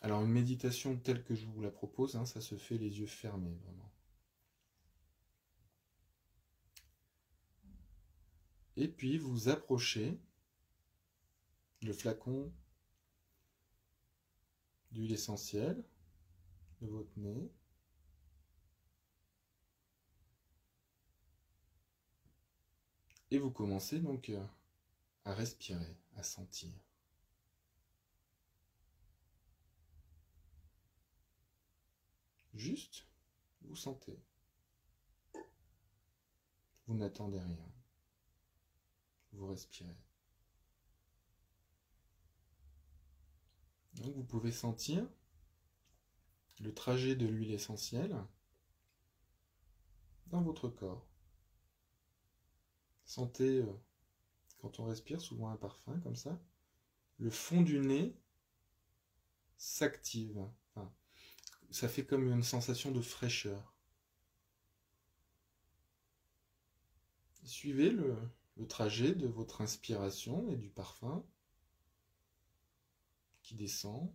[0.00, 3.06] Alors une méditation telle que je vous la propose, hein, ça se fait les yeux
[3.06, 3.90] fermés, vraiment.
[8.80, 10.16] Et puis vous approchez
[11.82, 12.52] le flacon
[14.92, 15.84] d'huile essentielle
[16.80, 17.50] de votre nez.
[23.32, 24.46] Et vous commencez donc euh,
[25.24, 26.72] à respirer, à sentir.
[32.54, 33.08] Juste,
[33.62, 34.20] vous sentez.
[36.86, 37.77] Vous n'attendez rien.
[39.38, 39.96] Vous respirez.
[43.94, 45.08] Donc vous pouvez sentir
[46.58, 48.16] le trajet de l'huile essentielle
[50.26, 51.06] dans votre corps.
[53.04, 53.72] Sentez, euh,
[54.58, 56.36] quand on respire, souvent un parfum comme ça,
[57.18, 58.16] le fond du nez
[59.56, 60.44] s'active.
[61.70, 63.72] ça fait comme une sensation de fraîcheur.
[67.44, 68.16] Suivez le,
[68.58, 71.24] le trajet de votre inspiration et du parfum
[73.42, 74.12] qui descend.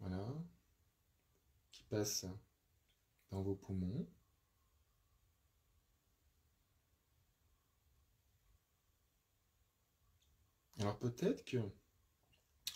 [0.00, 0.26] Voilà.
[1.72, 2.26] Qui passe
[3.30, 4.06] dans vos poumons.
[10.78, 11.58] Alors peut-être que,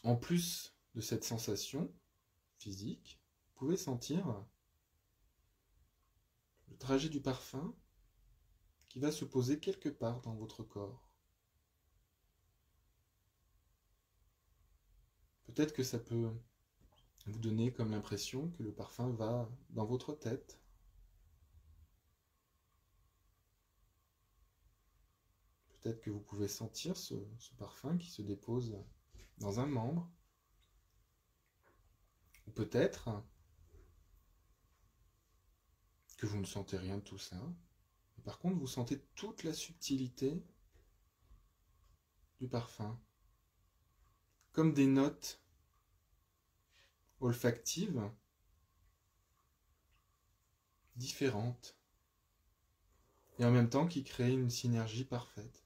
[0.05, 1.93] en plus de cette sensation
[2.59, 4.47] physique, vous pouvez sentir
[6.69, 7.75] le trajet du parfum
[8.89, 11.11] qui va se poser quelque part dans votre corps.
[15.45, 16.31] Peut-être que ça peut
[17.27, 20.61] vous donner comme l'impression que le parfum va dans votre tête.
[25.69, 27.15] Peut-être que vous pouvez sentir ce,
[27.59, 28.77] parfum qui se dépose
[29.39, 30.11] dans un membre.
[32.47, 33.09] Ou peut-être
[36.17, 37.37] que vous ne sentez rien de tout ça.
[38.25, 40.43] par contre, vous sentez toute la subtilité
[42.41, 42.99] du parfum.
[44.53, 45.41] Comme des notes
[47.21, 48.11] olfactives
[50.97, 51.77] différentes
[53.39, 55.65] et en même temps qui créent une synergie parfaite.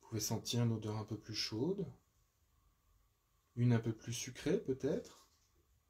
[0.00, 1.84] Vous pouvez sentir une odeur un peu plus chaude,
[3.56, 5.28] une un peu plus sucrée peut-être,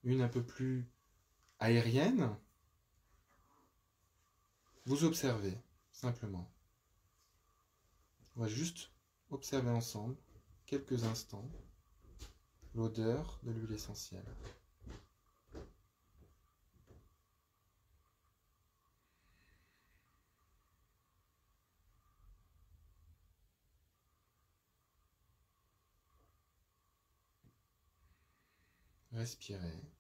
[0.03, 0.91] une un peu plus
[1.59, 2.37] aérienne.
[4.87, 5.57] Vous observez
[5.93, 6.51] simplement.
[8.37, 8.91] On va juste
[9.31, 10.17] observer ensemble
[10.67, 11.51] quelques instants
[12.75, 14.25] l'odeur de l'huile essentielle.
[29.13, 29.98] Respirez.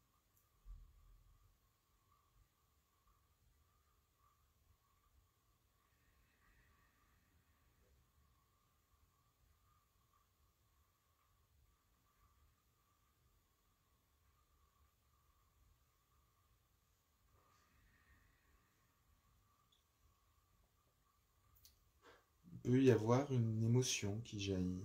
[22.68, 24.84] Peut y avoir une émotion qui jaillit,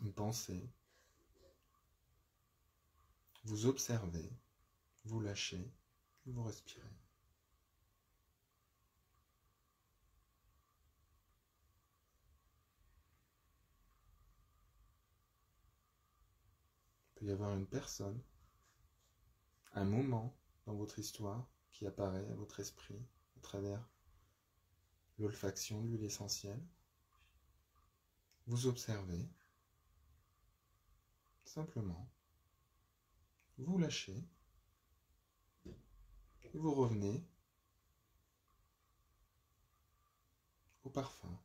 [0.00, 0.66] une pensée.
[3.44, 4.30] Vous observez,
[5.04, 5.70] vous lâchez,
[6.24, 6.88] vous respirez.
[17.10, 18.18] Il peut y avoir une personne,
[19.74, 23.04] un moment dans votre histoire qui apparaît à votre esprit
[23.44, 23.88] travers
[25.18, 26.62] l'olfaction l'huile essentielle.
[28.46, 29.28] Vous observez
[31.44, 32.10] simplement,
[33.58, 34.24] vous lâchez
[35.66, 37.22] et vous revenez
[40.84, 41.38] au parfum.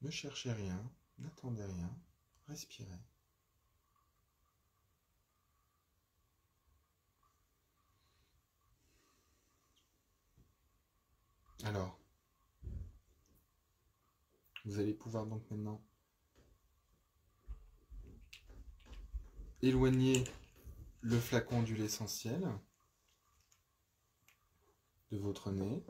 [0.00, 1.96] Ne cherchez rien, n'attendez rien,
[2.48, 3.11] respirez.
[11.64, 11.96] Alors,
[14.64, 15.80] vous allez pouvoir donc maintenant
[19.60, 20.24] éloigner
[21.02, 22.48] le flacon d'huile essentielle
[25.12, 25.84] de votre nez.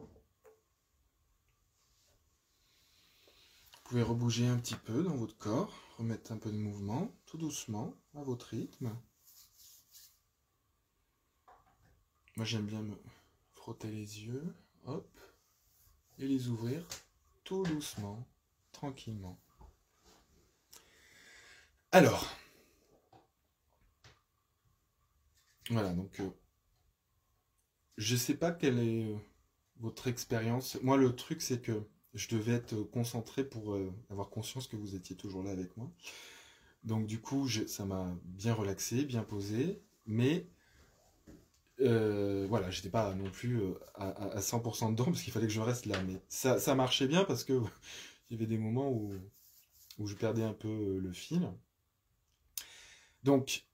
[3.73, 7.39] Vous pouvez rebouger un petit peu dans votre corps, remettre un peu de mouvement, tout
[7.39, 8.95] doucement, à votre rythme.
[12.37, 12.97] Moi j'aime bien me
[13.55, 14.55] frotter les yeux.
[14.85, 15.09] Hop
[16.23, 16.87] et les ouvrir
[17.45, 18.27] tout doucement,
[18.73, 19.39] tranquillement.
[21.93, 22.27] Alors,
[25.71, 26.31] voilà, donc euh,
[27.97, 29.17] je sais pas quelle est euh,
[29.81, 30.79] votre expérience.
[30.83, 31.83] Moi, le truc, c'est que
[32.15, 33.75] Je devais être concentré pour
[34.11, 35.91] avoir conscience que vous étiez toujours là avec moi.
[36.85, 40.47] Donc du coup, ça m'a bien relaxé, bien posé, mais
[41.81, 45.61] euh, voilà, j'étais pas non plus euh, à, 100% dedans parce qu'il fallait que je
[45.61, 46.01] reste là.
[46.03, 47.53] Mais ça, ça marchait bien parce que
[48.31, 49.13] il y avait des moments où,
[49.99, 51.49] où je perdais un peu euh, le fil.
[53.25, 53.65] Donc,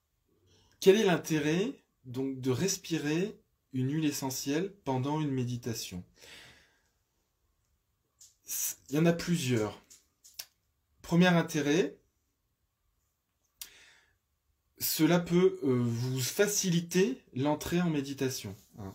[0.80, 1.72] quel est l'intérêt
[2.04, 3.36] donc de respirer
[3.72, 6.04] une huile essentielle pendant une méditation?
[8.90, 9.82] Il y en a plusieurs.
[11.02, 11.97] Premier intérêt,
[14.80, 18.54] cela peut euh, vous faciliter l'entrée en méditation.
[18.78, 18.94] Hein.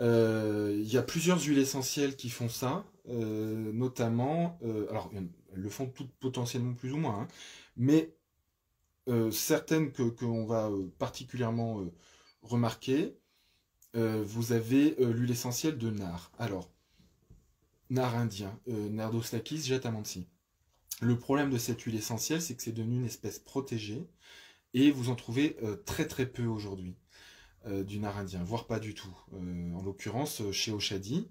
[0.00, 4.58] Euh, il y a plusieurs huiles essentielles qui font ça, euh, notamment,
[4.90, 7.28] alors elles le font toutes potentiellement plus ou moins, hein,
[7.76, 8.14] mais
[9.32, 11.82] certaines que qu'on va particulièrement
[12.42, 13.16] remarquer,
[13.94, 16.30] vous avez l'huile essentielle de nard.
[16.38, 16.70] Alors,
[17.88, 20.26] nard indien, Nardostakis jatamansi.
[21.00, 24.06] Le problème de cette huile essentielle, c'est que c'est devenu une espèce protégée
[24.74, 26.96] et vous en trouvez euh, très très peu aujourd'hui
[27.66, 29.16] euh, du nard indien, voire pas du tout.
[29.34, 31.28] Euh, en l'occurrence, chez Oshadi,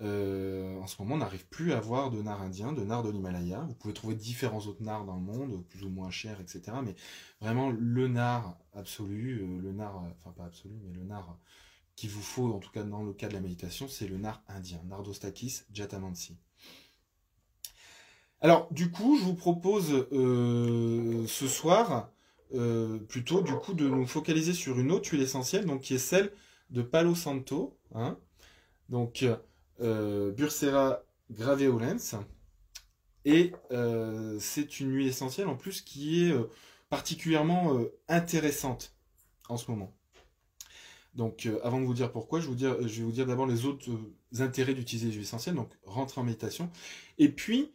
[0.00, 3.60] en ce moment, on n'arrive plus à avoir de nard indien, de nard de l'Himalaya.
[3.60, 6.76] Vous pouvez trouver différents autres nards dans le monde, plus ou moins chers, etc.
[6.84, 6.94] Mais
[7.40, 11.38] vraiment, le nard absolu, le nard, enfin pas absolu, mais le nard
[11.96, 14.42] qu'il vous faut, en tout cas dans le cas de la méditation, c'est le nard
[14.48, 16.36] indien, Nardostakis jatamansi.
[18.42, 22.10] Alors, du coup, je vous propose ce soir
[22.54, 25.98] euh, plutôt du coup de nous focaliser sur une autre huile essentielle, donc qui est
[25.98, 26.32] celle
[26.70, 28.18] de Palo Santo, hein.
[28.88, 29.24] donc
[29.80, 32.16] euh, Bursera graveolens,
[33.24, 36.34] et euh, c'est une huile essentielle en plus qui est
[36.90, 38.94] particulièrement intéressante
[39.48, 39.92] en ce moment.
[41.14, 43.66] Donc, avant de vous dire pourquoi, je, vous dire, je vais vous dire d'abord les
[43.66, 43.88] autres
[44.38, 45.54] intérêts d'utiliser les huiles essentielles.
[45.54, 46.70] Donc, rentrer en méditation.
[47.18, 47.72] Et puis,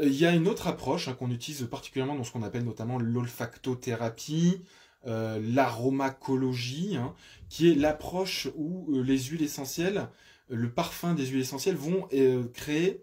[0.00, 2.98] il y a une autre approche hein, qu'on utilise particulièrement dans ce qu'on appelle notamment
[2.98, 4.62] l'olfactothérapie,
[5.06, 7.14] euh, l'aromacologie, hein,
[7.48, 10.08] qui est l'approche où euh, les huiles essentielles,
[10.48, 13.02] le parfum des huiles essentielles vont euh, créer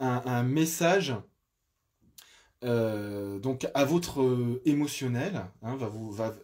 [0.00, 1.14] un, message
[2.62, 6.34] donc à votre émotionnel, hein, va, vous, va,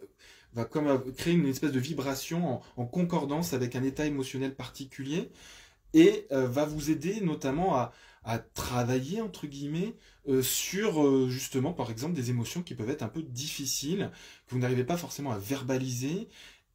[0.53, 5.31] va comme créer une espèce de vibration en, concordance avec un état émotionnel particulier
[5.93, 7.91] et va vous aider notamment à,
[8.23, 9.95] à travailler entre guillemets
[10.27, 14.11] euh, sur euh, justement par exemple des émotions qui peuvent être un peu difficiles
[14.45, 16.27] que vous n'arrivez pas forcément à verbaliser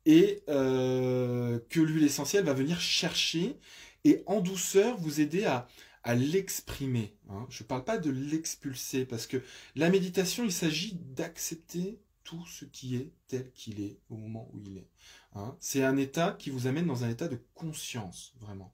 [0.07, 3.59] et euh, que l'huile essentielle va venir chercher
[4.05, 5.67] et en douceur vous aider à,
[6.15, 7.17] l'exprimer.
[7.29, 7.49] Hein.
[7.51, 9.43] Je ne parle pas de l'expulser parce que
[9.75, 14.61] la méditation il s'agit d'accepter tout ce qui est tel qu'il est au moment où
[14.61, 14.89] il est.
[15.35, 15.57] Hein.
[15.59, 18.73] C'est un état qui vous amène dans un état de conscience, vraiment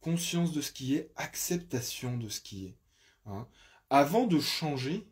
[0.00, 2.78] conscience de ce qui est, acceptation de ce qui est.
[3.26, 3.48] Hein.
[3.90, 5.08] Avant de changer,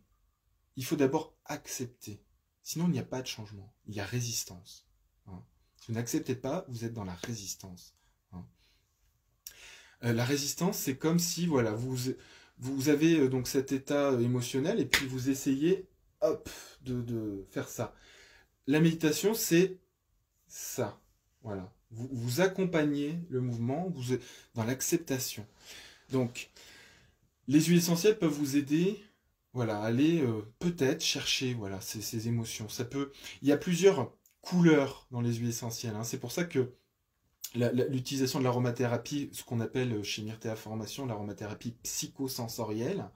[0.76, 2.22] il faut d'abord accepter.
[2.62, 3.74] Sinon, il n'y a pas de changement.
[3.86, 4.86] Il y a résistance.
[5.26, 5.44] Hein.
[5.76, 7.96] Si vous n'acceptez pas, vous êtes dans la résistance.
[8.32, 8.46] Hein.
[10.04, 11.96] Euh, la résistance, c'est comme si, voilà, vous,
[12.58, 15.88] vous avez euh, donc cet état émotionnel et puis vous essayez,
[16.20, 16.48] hop,
[16.82, 17.94] de, de faire ça.
[18.66, 19.80] La méditation, c'est
[20.46, 21.00] ça.
[21.42, 21.72] Voilà.
[21.90, 24.16] Vous, accompagnez le mouvement vous,
[24.54, 25.46] dans l'acceptation.
[26.12, 26.50] Donc,
[27.46, 29.02] les huiles essentielles peuvent vous aider
[29.54, 32.68] voilà, à aller euh, peut-être chercher voilà, ces, émotions.
[32.68, 33.12] Ça peut...
[33.42, 35.96] Il y a plusieurs couleurs dans les huiles essentielles.
[35.96, 36.04] Hein.
[36.04, 36.72] C'est pour ça que
[37.54, 43.08] l'utilisation de l'aromathérapie, ce qu'on appelle chez Myrtea Formation l'aromathérapie psychosensorielle,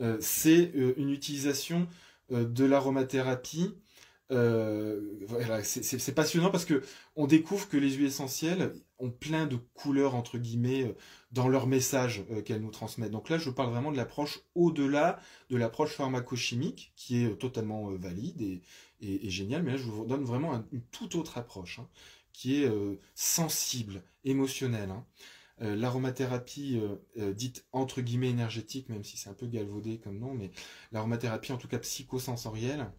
[0.00, 1.88] euh, c'est euh, une utilisation
[2.30, 3.85] de l'aromathérapie euh,
[4.30, 6.82] voilà, c'est passionnant parce que
[7.14, 10.96] on découvre que les huiles essentielles ont plein de couleurs entre guillemets euh,
[11.32, 13.10] dans leur message euh, qu'elles nous transmettent.
[13.10, 18.40] Donc là, je parle vraiment de l'approche au-delà de l'approche pharmacochimique qui est totalement valide
[18.40, 18.62] et,
[19.00, 19.62] et, géniale.
[19.62, 21.88] Mais là, je vous donne vraiment une toute autre approche hein,
[22.32, 22.70] qui est
[23.14, 24.90] sensible, émotionnelle.
[24.90, 25.06] Hein.
[25.58, 26.80] l'aromathérapie
[27.16, 30.50] dite entre guillemets énergétique, même si c'est un peu galvaudé comme nom, mais
[30.92, 32.90] l'aromathérapie en tout cas psychosensorielle,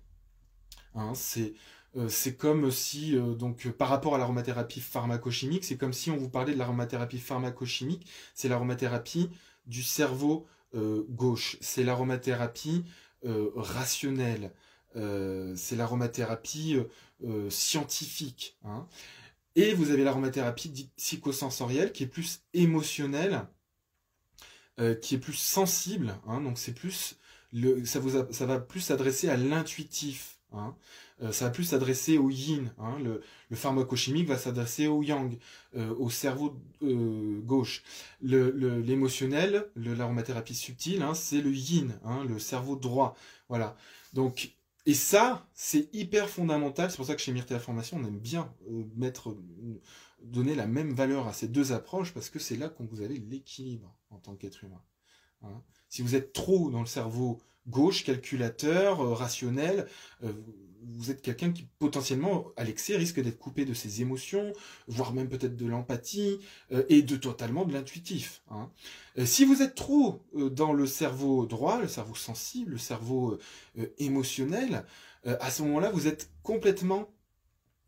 [0.97, 1.13] Hein,
[1.95, 6.17] euh, c'est comme si, euh, donc par rapport à l'aromathérapie pharmacochimique, c'est comme si on
[6.17, 9.29] vous parlait de l'aromathérapie pharmacochimique, c'est l'aromathérapie
[9.65, 12.83] du cerveau euh, gauche, c'est l'aromathérapie
[13.55, 14.51] rationnelle,
[14.93, 16.77] c'est l'aromathérapie
[17.49, 18.57] scientifique.
[18.63, 18.87] Hein.
[19.55, 23.45] Et vous avez l'aromathérapie psychosensorielle qui est plus émotionnelle,
[25.01, 26.41] qui est plus sensible, hein.
[26.41, 27.17] donc c'est plus
[27.51, 30.75] le, ça, vous ça va plus s'adresser à l'intuitif, Hein.
[31.21, 32.71] Euh, ça va plus s'adresser au yin.
[32.77, 32.97] Hein.
[32.99, 33.21] Le,
[33.55, 35.37] pharmacochimique va s'adresser au yang,
[35.75, 37.83] euh, au cerveau euh, gauche.
[38.21, 43.15] L'émotionnel, l'aromathérapie subtile, hein, c'est le yin, le cerveau droit.
[43.49, 43.75] Voilà.
[44.13, 44.53] Donc,
[44.85, 46.89] et ça, c'est hyper fondamental.
[46.89, 48.53] C'est pour ça que chez Myrtille Formation, on aime bien
[48.95, 49.35] mettre,
[50.23, 53.17] donner la même valeur à ces deux approches parce que c'est là qu'on vous avez
[53.17, 54.81] l'équilibre en tant qu'être humain.
[55.89, 59.87] Si vous êtes trop dans le cerveau gauche, calculateur, euh, rationnel,
[60.23, 60.31] euh,
[60.89, 64.53] vous êtes quelqu'un qui potentiellement, à l'excès, risque d'être coupé de ses émotions,
[64.87, 66.39] voire même peut-être de l'empathie,
[66.71, 68.41] euh, et de totalement de l'intuitif.
[68.49, 68.69] Hein.
[69.25, 73.37] si vous êtes trop dans le cerveau droit, le cerveau sensible, le cerveau
[73.97, 74.85] émotionnel,
[75.25, 77.09] à ce moment-là, vous êtes complètement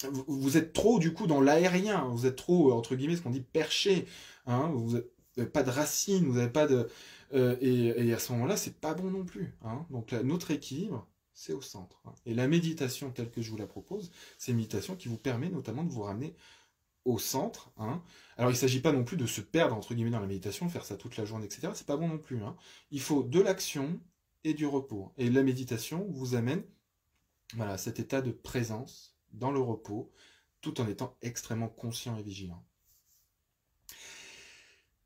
[0.08, 3.42] vous êtes trop du coup dans l'aérien, vous êtes trop entre guillemets ce qu'on dit
[3.42, 4.08] perché,
[4.48, 4.98] hein, vous
[5.38, 6.88] n'avez pas de racines, vous n'avez pas de
[7.34, 9.56] euh, et, à ce moment-là, c'est pas bon non plus.
[9.64, 9.86] Hein.
[9.90, 12.02] Donc notre équilibre, c'est au centre.
[12.06, 12.14] Hein.
[12.26, 15.50] Et la méditation telle que je vous la propose, c'est une méditation qui vous permet
[15.50, 16.36] notamment de vous ramener
[17.06, 17.72] au centre.
[17.78, 18.02] Hein.
[18.38, 20.70] Alors il ne s'agit pas non plus de se perdre entre guillemets dans la méditation,
[20.70, 21.70] faire ça toute la journée, etc.
[21.76, 22.40] C'est pas bon non plus.
[22.92, 24.00] Il faut de l'action
[24.44, 25.14] et du repos.
[25.18, 26.64] Et la méditation vous amène
[27.54, 30.12] voilà, cet état de présence dans le repos,
[30.62, 32.64] tout en étant extrêmement conscient et vigilant.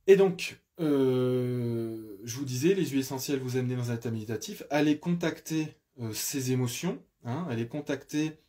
[0.08, 4.64] Et donc, euh, je vous disais, les huiles essentielles vous amener dans un état méditatif.
[4.70, 8.40] Allez contacter euh, ces émotions, hein, allez contacter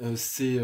[0.00, 0.60] euh, ces,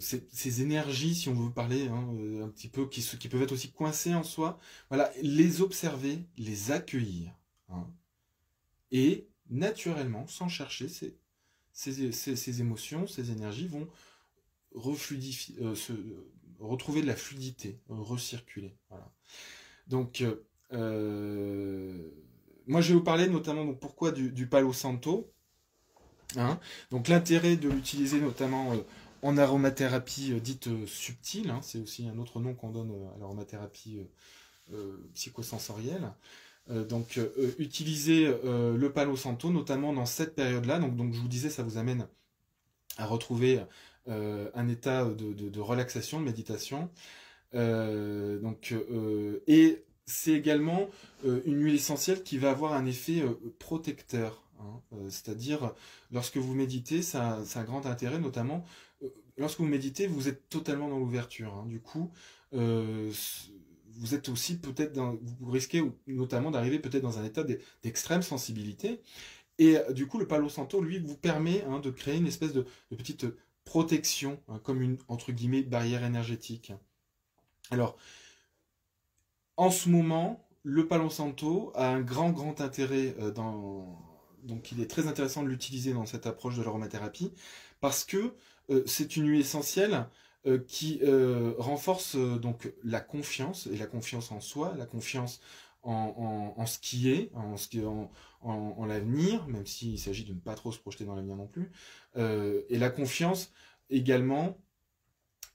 [0.00, 2.08] ces, énergies, si on veut parler hein,
[2.42, 4.58] un petit peu, qui, peuvent être aussi coincées en soi.
[4.88, 7.32] Voilà, les observer, les accueillir.
[7.68, 7.86] Hein,
[8.90, 11.18] et naturellement, sans chercher, ces,
[11.74, 13.88] ces, émotions, ces énergies vont
[14.74, 15.56] refluidifier,
[16.62, 18.74] retrouver de la fluidité, recirculer.
[19.88, 20.24] Donc,
[20.72, 22.10] euh,
[22.66, 25.30] moi je vais vous parler notamment donc, pourquoi du, Palo Santo.
[26.36, 26.58] Hein.
[26.90, 28.78] donc l'intérêt de l'utiliser notamment euh,
[29.20, 31.60] en aromathérapie euh, dite subtile, hein.
[31.62, 34.00] c'est aussi un autre nom qu'on donne à l'aromathérapie
[35.12, 36.12] psychosensorielle.
[36.68, 37.20] donc
[37.58, 40.78] utiliser le Palo Santo notamment dans cette période-là.
[40.78, 42.06] Donc, donc je vous disais, ça vous amène
[42.98, 43.64] à retrouver euh,
[44.06, 46.90] un état de, relaxation, de méditation.
[47.54, 50.88] Euh, donc, euh, et c'est également
[51.24, 53.22] une huile essentielle qui va avoir un effet
[53.58, 54.42] protecteur.
[54.60, 54.80] Hein.
[55.08, 55.72] C'est-à-dire,
[56.10, 58.64] lorsque vous méditez, ça, a un grand intérêt, notamment,
[59.36, 61.54] lorsque vous méditez, vous êtes totalement dans l'ouverture.
[61.54, 61.66] Hein.
[61.68, 62.10] Du coup,
[62.50, 64.98] vous êtes aussi peut-être
[65.40, 67.44] vous risquez notamment d'arriver peut-être dans un état
[67.82, 69.00] d'extrême sensibilité.
[69.58, 72.66] Et du coup, le Palo Santo, lui, vous permet hein, de créer une espèce de
[72.90, 73.26] petite
[73.72, 76.74] protection, hein, comme une, entre guillemets, barrière énergétique.
[77.70, 77.96] Alors,
[79.56, 83.98] en ce moment, le Palo Santo a un grand, grand intérêt euh, dans...
[84.42, 87.32] Donc, il est très intéressant de l'utiliser dans cette approche de l'aromathérapie,
[87.80, 88.34] parce que
[88.68, 90.06] euh, c'est une huile essentielle
[90.44, 91.00] euh, qui
[91.56, 95.40] renforce donc la confiance, et la confiance en soi, la confiance
[95.82, 98.10] en, en, ce qui, en,
[98.42, 101.70] en, l'avenir, même s'il s'agit de ne pas trop se projeter dans l'avenir non plus,
[102.16, 103.52] euh, et la confiance
[103.90, 104.58] également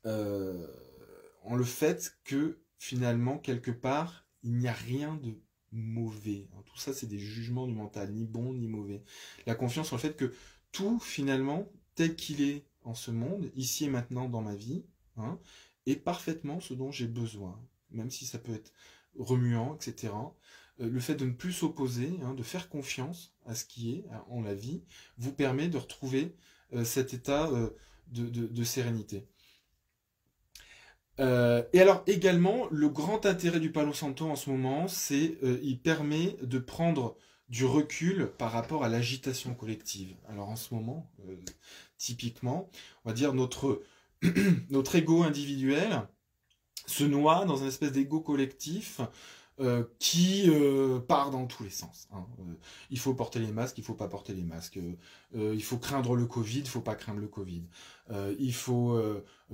[0.06, 0.68] euh,
[1.44, 5.40] en le fait que finalement, quelque part, il n'y a rien de
[5.72, 6.48] mauvais.
[6.54, 6.62] Hein.
[6.66, 9.04] Tout ça, c'est des jugements du mental, ni bon ni mauvais.
[9.46, 10.34] La confiance en le fait que
[10.72, 14.86] tout, finalement, tel qu'il est en ce monde, ici et maintenant dans ma vie,
[15.18, 15.40] hein,
[15.86, 17.60] est parfaitement ce dont j'ai besoin,
[17.92, 18.72] même si ça peut être
[19.20, 20.14] remuant, etc.
[20.82, 24.06] Euh, le fait de ne plus s'opposer, hein, de faire confiance à ce qui est
[24.30, 24.82] en la vie,
[25.18, 26.36] vous permet de retrouver
[26.74, 27.70] euh, cet état euh,
[28.10, 29.28] de, sérénité.
[31.20, 36.38] et alors également, le grand intérêt du Palo Santo en ce moment, c'est il permet
[36.42, 37.18] de prendre
[37.50, 40.16] du recul par rapport à l'agitation collective.
[40.30, 41.12] Alors en ce moment,
[41.98, 42.70] typiquement,
[43.04, 43.82] on va dire notre,
[44.70, 46.08] notre ego individuel
[46.88, 49.02] se noie dans une espèce d'ego collectif
[49.60, 52.08] euh, qui euh, part dans tous les sens.
[52.14, 52.24] Hein.
[52.42, 52.44] Euh,
[52.92, 54.78] il faut porter les masques, il faut pas porter les masques.
[55.34, 57.64] il faut craindre le Covid, il faut pas craindre le Covid.
[58.38, 59.02] il faut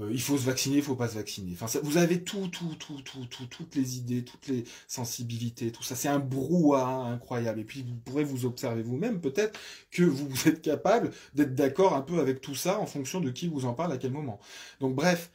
[0.09, 1.53] il faut se vacciner, il faut pas se vacciner.
[1.53, 5.83] Enfin, vous avez tout, tout, tout, tout, tout, toutes les idées, toutes les sensibilités, tout
[5.83, 5.95] ça.
[5.95, 7.61] C'est un brouhaha incroyable.
[7.61, 9.57] Et puis vous pourrez vous observer vous-même, peut-être
[9.89, 13.47] que vous êtes capable d'être d'accord un peu avec tout ça en fonction de qui
[13.47, 14.39] vous en parle à quel moment.
[14.81, 15.31] Donc bref,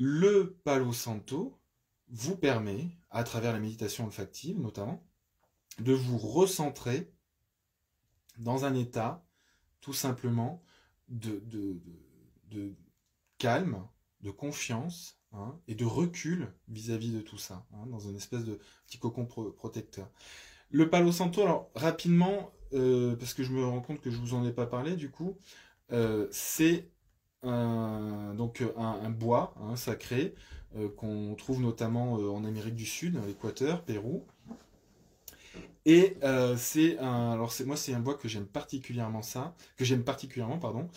[0.00, 1.60] le Palo Santo
[2.08, 5.06] vous permet, à travers la méditation olfactive notamment,
[5.78, 7.12] de vous recentrer
[8.38, 9.22] dans un état
[9.82, 10.62] tout simplement
[11.08, 11.42] de,
[13.36, 13.86] calme,
[14.22, 18.58] de confiance hein, et de recul vis-à-vis de tout ça, hein, dans une espèce de
[18.86, 20.10] petit cocon protecteur.
[20.70, 24.46] Le Palo Santo, alors rapidement, parce que je me rends compte que je vous en
[24.46, 25.36] ai pas parlé du coup,
[26.30, 26.90] c'est
[27.42, 30.34] un, donc un, bois hein, sacré
[30.96, 34.24] qu'on trouve notamment en Amérique du Sud, l'Équateur, Pérou.
[35.86, 36.16] Et
[36.56, 40.88] c'est un, alors moi c'est un bois que j'aime particulièrement ça, que j'aime particulièrement pardon,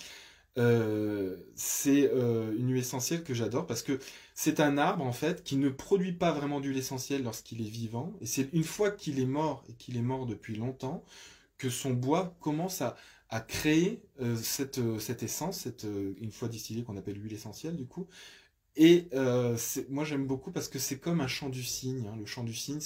[0.60, 3.98] euh, c'est euh, une huile essentielle que j'adore parce que
[4.36, 8.14] c'est un arbre en fait qui ne produit pas vraiment d'huile essentielle lorsqu'il est vivant
[8.22, 11.04] et c'est une fois qu'il est mort et qu'il est mort depuis longtemps
[11.58, 12.96] que son bois commence à,
[13.42, 15.86] créer euh, cette, cette essence, cette,
[16.20, 18.08] une fois distillée qu'on appelle l'huile essentielle du coup,
[18.76, 19.56] et euh,
[19.90, 22.08] moi j'aime beaucoup parce que c'est comme un chant du cygne.
[22.08, 22.16] Hein.
[22.18, 22.80] Le chant du cygne,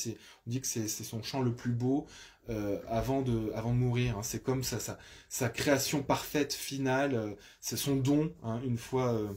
[0.45, 2.07] on dit que c'est son chant le plus beau
[2.49, 4.17] euh, avant de avant de mourir.
[4.17, 4.23] Hein.
[4.23, 7.15] C'est comme sa, sa, sa création parfaite finale.
[7.15, 9.29] Euh, c'est son don hein, une fois euh,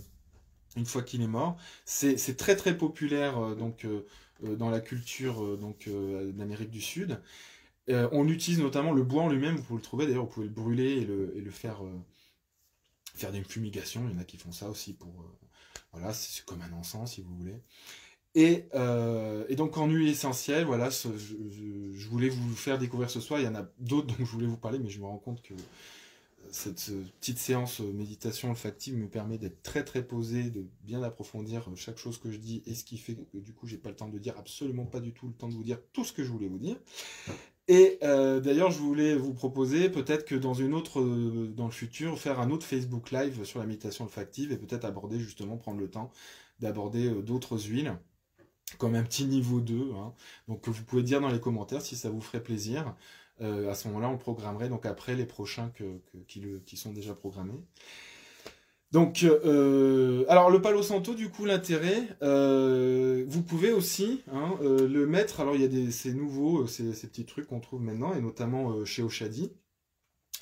[0.76, 1.56] une fois qu'il est mort.
[1.84, 3.86] C'est très très populaire euh, donc
[4.42, 5.88] dans la culture donc
[6.34, 7.20] d'Amérique du Sud.
[7.88, 9.56] On utilise notamment le bois en lui-même.
[9.56, 10.24] Vous pouvez le trouver d'ailleurs.
[10.24, 11.82] Vous pouvez le brûler et le, et le faire
[13.14, 14.02] faire des fumigations.
[14.08, 15.12] Il y en a qui font ça aussi pour
[15.92, 17.60] voilà, c'est comme un encens si vous voulez.
[18.34, 23.40] Et, euh, donc en huile essentielle, voilà, je, voulais vous faire découvrir ce soir.
[23.40, 25.42] Il y en a d'autres dont je voulais vous parler, mais je me rends compte
[25.42, 25.54] que
[26.52, 31.98] cette petite séance méditation olfactive me permet d'être très très posé, de bien approfondir chaque
[31.98, 34.08] chose que je dis, et ce qui fait que du coup j'ai pas le temps
[34.08, 36.30] de dire absolument pas du tout le temps de vous dire tout ce que je
[36.30, 36.76] voulais vous dire.
[37.70, 41.70] Et euh, d'ailleurs, je voulais vous proposer peut-être que dans une autre, euh, dans le
[41.70, 45.78] futur, faire un autre Facebook Live sur la méditation olfactive et peut-être aborder justement, prendre
[45.78, 46.10] le temps
[46.58, 47.96] d'aborder euh, d'autres huiles
[48.78, 49.92] comme un petit niveau 2.
[49.94, 50.14] Hein.
[50.48, 52.96] Donc vous pouvez dire dans les commentaires si ça vous ferait plaisir.
[53.40, 55.72] à ce moment-là, on programmerait donc après les prochains
[56.26, 57.54] qui, qui sont déjà programmés.
[58.92, 64.88] Donc, euh, alors le Palo Santo, du coup, l'intérêt, euh, vous pouvez aussi hein, euh,
[64.88, 65.40] le mettre.
[65.40, 68.20] Alors, il y a des, ces nouveaux, ces, ces petits trucs qu'on trouve maintenant, et
[68.20, 69.52] notamment chez Oshadi.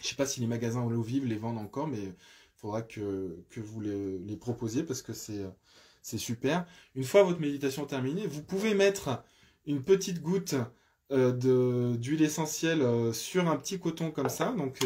[0.00, 2.14] Je sais pas si les magasins au vive les vendent encore, mais il
[2.56, 6.66] faudra que, vous les, les, proposiez parce que c'est super.
[6.94, 9.22] Une fois votre méditation terminée, vous pouvez mettre
[9.66, 10.54] une petite goutte
[11.10, 14.78] d'huile essentielle sur un petit coton comme ça, donc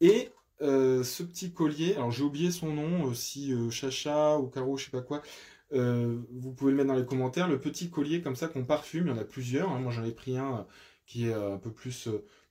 [0.00, 0.30] et euh,
[0.60, 4.86] ce petit collier, alors j'ai oublié son nom, euh, si euh, Chacha ou Caro, je
[4.86, 5.22] sais pas quoi,
[5.70, 7.48] vous pouvez le mettre dans les commentaires.
[7.48, 9.70] Le petit collier comme ça qu'on parfume, il y en a plusieurs.
[9.72, 9.80] Hein.
[9.80, 10.66] moi j'en ai pris un
[11.06, 12.08] qui est un peu plus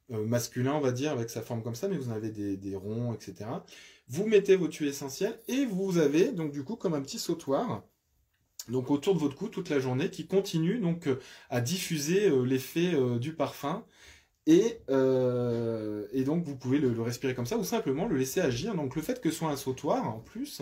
[0.09, 3.13] masculin, on va dire, avec sa forme comme ça, mais vous en avez des, ronds,
[3.13, 3.49] etc.
[4.09, 7.83] Vous mettez vos tuyaux essentiels et vous avez donc du coup comme un petit sautoir
[8.69, 11.09] donc autour de votre cou toute la journée qui continue donc
[11.49, 13.85] à diffuser l'effet du parfum
[14.45, 18.75] et, euh, et, donc vous pouvez le, respirer comme ça ou simplement le laisser agir.
[18.75, 20.61] Donc le fait que ce soit un sautoir en plus,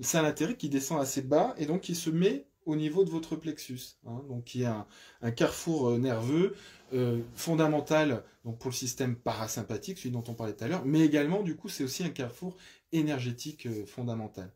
[0.00, 3.10] c'est un intérêt qui descend assez bas et donc qui se met au niveau de
[3.10, 3.98] votre plexus.
[4.06, 4.86] Hein, donc qui est un,
[5.22, 6.56] un carrefour euh, nerveux
[6.92, 11.00] euh, fondamental donc pour le système parasympathique, celui dont on parlait tout à l'heure, mais
[11.00, 12.56] également du coup c'est aussi un carrefour
[12.92, 14.50] énergétique fondamental.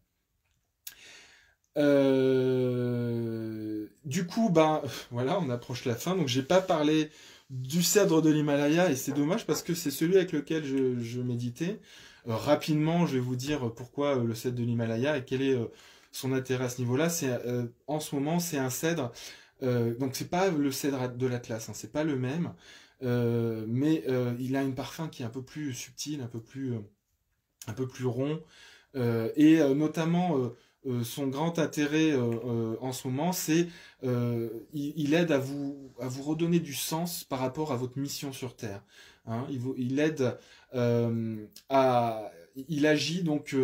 [4.05, 7.11] Du coup, ben voilà, on approche la fin, donc j'ai pas parlé
[7.51, 11.81] du cèdre de l'Himalaya et c'est dommage parce que c'est celui avec lequel je, méditais.
[12.27, 15.55] Euh, rapidement, je vais vous dire pourquoi euh, le cèdre de l'Himalaya et quel est
[15.55, 15.67] euh,
[16.13, 17.09] son intérêt à ce niveau-là.
[17.09, 17.31] C'est
[17.87, 19.13] en ce moment, c'est un cèdre.
[19.63, 22.55] donc c'est pas le cèdre de l'Atlas, hein, c'est pas le même,
[23.03, 24.05] mais
[24.39, 26.75] il a une parfum qui est un peu plus subtil, un peu plus,
[27.67, 28.43] un peu plus rond,
[28.95, 30.51] et notamment
[30.87, 33.67] euh, son grand intérêt euh, euh, en ce moment, c'est
[34.73, 38.55] il, aide à vous, à vous redonner du sens par rapport à votre mission sur
[38.55, 38.83] Terre.
[39.27, 39.47] Hein.
[39.51, 40.39] il, il, aide
[41.69, 42.33] à...
[42.69, 43.55] Il agit donc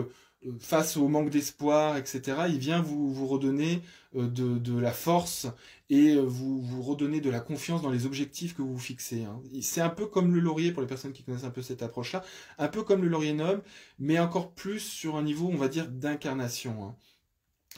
[0.61, 3.81] face au manque d'espoir, etc., il vient vous, redonner
[4.15, 4.27] de,
[4.59, 5.47] de, la force
[5.91, 9.25] et vous, vous redonner de la confiance dans les objectifs que vous fixez.
[9.25, 9.41] Hein.
[9.63, 12.23] C'est un peu comme le laurier, pour les personnes qui connaissent un peu cette approche-là,
[12.59, 13.63] un peu comme le laurier noble,
[13.99, 16.85] mais encore plus sur un niveau, on va dire, d'incarnation.
[16.85, 16.97] Hein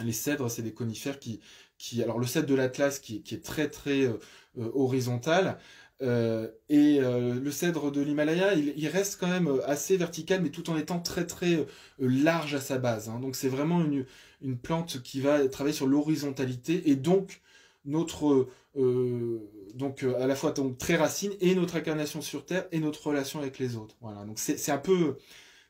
[0.05, 1.41] les cèdres, c'est des conifères qui,
[2.03, 4.19] alors le cèdre de l'Atlas qui, est très très euh,
[4.59, 5.59] euh, horizontal,
[6.03, 6.99] euh, et
[7.47, 11.27] le cèdre de l'Himalaya, il, reste quand même assez vertical, mais tout en étant très
[11.27, 11.65] très
[12.01, 13.09] large à sa base.
[13.09, 13.21] Hein.
[13.21, 14.05] Donc c'est vraiment une,
[14.59, 17.41] plante qui va travailler sur l'horizontalité et donc
[17.85, 18.49] notre
[19.75, 23.39] donc à la fois donc très racine et notre incarnation sur Terre et notre relation
[23.39, 23.95] avec les autres.
[24.01, 24.25] Voilà.
[24.25, 25.17] Donc c'est un peu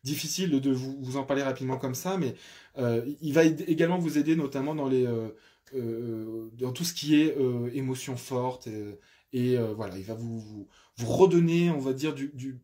[0.02, 2.34] difficile de vous, en parler rapidement comme ça, mais
[2.78, 5.28] euh, il va également vous aider notamment dans les euh,
[5.74, 7.36] euh, dans tout ce qui est
[7.74, 8.98] émotion forte et,
[9.32, 12.60] voilà, il va vous, vous, redonner, on va dire du,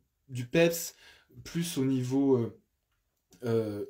[0.51, 0.95] peps
[1.45, 2.53] plus au niveau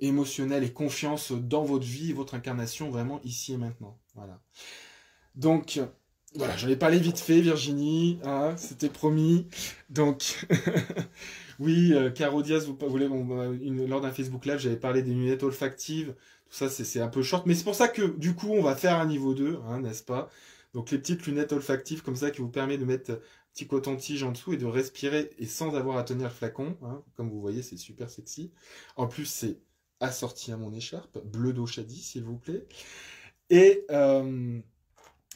[0.00, 3.98] émotionnel et confiance dans votre vie, votre incarnation vraiment ici et maintenant.
[4.14, 4.40] Voilà.
[5.34, 5.80] Donc
[6.34, 9.46] voilà, j'en ai parlé vite fait, Virginie, hein, c'était promis.
[9.90, 10.46] Donc,
[11.58, 13.48] oui, euh, Caro Diaz, vous, voulez, bah,
[13.86, 16.14] lors d'un Facebook Live, j'avais parlé des lunettes olfactives.
[16.48, 17.46] Tout ça, c'est un peu short.
[17.46, 20.02] Mais c'est pour ça que, du coup, on va faire un niveau 2, hein, n'est-ce
[20.02, 20.30] pas?
[20.74, 23.18] Donc, les petites lunettes olfactives comme ça qui vous permet de mettre un
[23.52, 26.76] petit coton-tige en dessous et de respirer et sans avoir à tenir le flacon.
[26.82, 27.02] Hein.
[27.16, 28.52] Comme vous voyez, c'est super sexy.
[28.96, 29.58] En plus, c'est
[30.00, 32.66] assorti à mon écharpe, bleu d'eau s'il vous plaît.
[33.50, 33.84] Et...
[33.90, 34.60] Euh,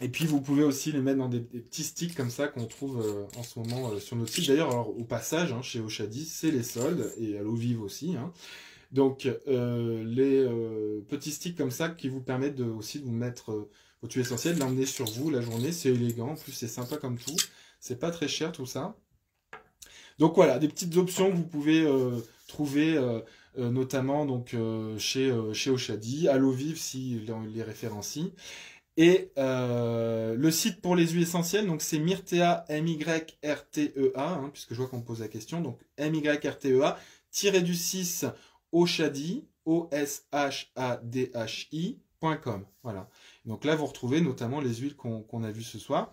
[0.02, 3.00] et puis vous pouvez aussi les mettre dans des, petits sticks comme ça qu'on trouve
[3.00, 4.46] euh, en ce moment euh, sur notre site.
[4.46, 8.14] D'ailleurs, au passage, hein, chez Oshadi, c'est les soldes et à l'eau vive aussi.
[8.14, 8.30] Hein.
[8.92, 10.46] Donc les
[11.08, 13.68] petits sticks comme ça qui vous permettent aussi de vous mettre
[14.02, 17.18] au tuyau essentiel, l'emmener sur vous la journée, c'est élégant, en plus c'est sympa comme
[17.18, 17.36] tout,
[17.80, 18.96] c'est pas très cher tout ça.
[20.18, 21.86] Donc voilà, des petites options que vous pouvez
[22.48, 22.98] trouver
[23.56, 24.56] notamment donc
[24.98, 27.20] chez chez Oshadi, à l'eau vive si
[27.54, 28.32] les référencie.
[28.96, 34.78] Et euh, le site pour les huiles essentielles, donc c'est Myrtea, M-Y-R-T-E-A, hein, puisque je
[34.78, 35.60] vois qu'on me pose la question.
[35.60, 36.98] Donc M-Y-R-T-E-A,
[37.30, 38.24] tiré du 6,
[38.72, 42.66] Oshadi, O-S-H-A-D-H-I.com.
[42.82, 43.10] Voilà.
[43.46, 46.12] Donc là, vous retrouvez notamment les huiles qu'on a vues ce soir.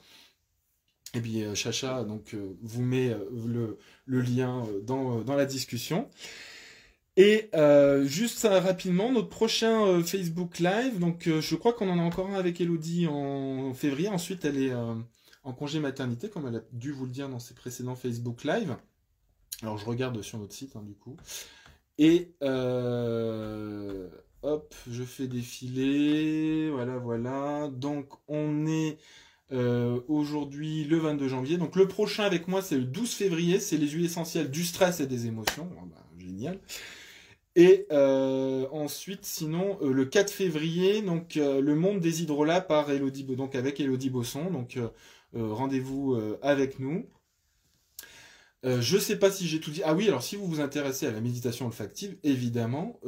[1.15, 3.15] Et puis euh, Chacha donc, euh, vous met
[4.05, 6.09] le, lien dans, la discussion.
[7.15, 11.99] Et euh, juste rapidement, notre prochain euh, Facebook Live, donc euh, je crois qu'on en
[11.99, 14.07] a encore un avec Elodie en février.
[14.07, 17.53] Ensuite, elle est en congé maternité, comme elle a dû vous le dire dans ses
[17.53, 18.75] précédents Facebook Live.
[19.61, 21.15] Alors je regarde sur notre site, hein, du coup.
[21.99, 22.33] Et
[24.43, 26.69] hop, je fais défiler.
[26.71, 27.69] Voilà, voilà.
[27.69, 28.97] Donc on est
[30.07, 31.57] aujourd'hui le 22 janvier.
[31.57, 33.59] Donc le prochain avec moi, c'est le 12 février.
[33.59, 35.69] C'est les huiles essentielles du stress et des émotions.
[35.89, 36.59] Bah, génial.
[37.55, 42.89] Et euh, ensuite, sinon, euh, le 4 février, donc euh, le monde des hydrolats par
[42.89, 44.49] Elodie, donc avec Elodie Bosson.
[44.49, 44.77] Donc
[45.35, 47.07] rendez-vous avec nous.
[48.63, 49.81] Je ne sais pas si j'ai tout dit.
[49.83, 52.99] Ah oui, alors si vous vous intéressez à la méditation olfactive, évidemment,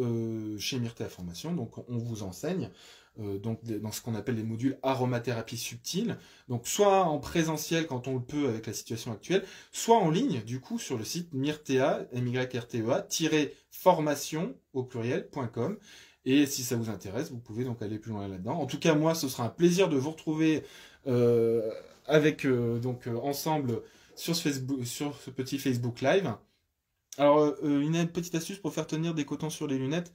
[0.59, 2.71] chez Myrthe Formation, donc on vous enseigne.
[3.19, 6.17] Euh, donc dans ce qu'on appelle les modules aromathérapie subtile,
[6.49, 10.41] donc soit en présentiel quand on le peut avec la situation actuelle, soit en ligne
[10.41, 12.07] du coup sur le site myrtea,
[13.71, 15.77] formation au pluriel.com.
[16.25, 18.59] Et si ça vous intéresse, vous pouvez donc aller plus loin là-dedans.
[18.59, 20.63] En tout cas, moi, ce sera un plaisir de vous retrouver
[21.05, 21.69] euh,
[22.07, 23.81] avec euh, donc ensemble
[24.15, 24.49] sur ce,
[25.29, 26.33] petit Facebook Live.
[27.17, 30.13] Alors, une petite astuce pour faire tenir des cotons sur les lunettes.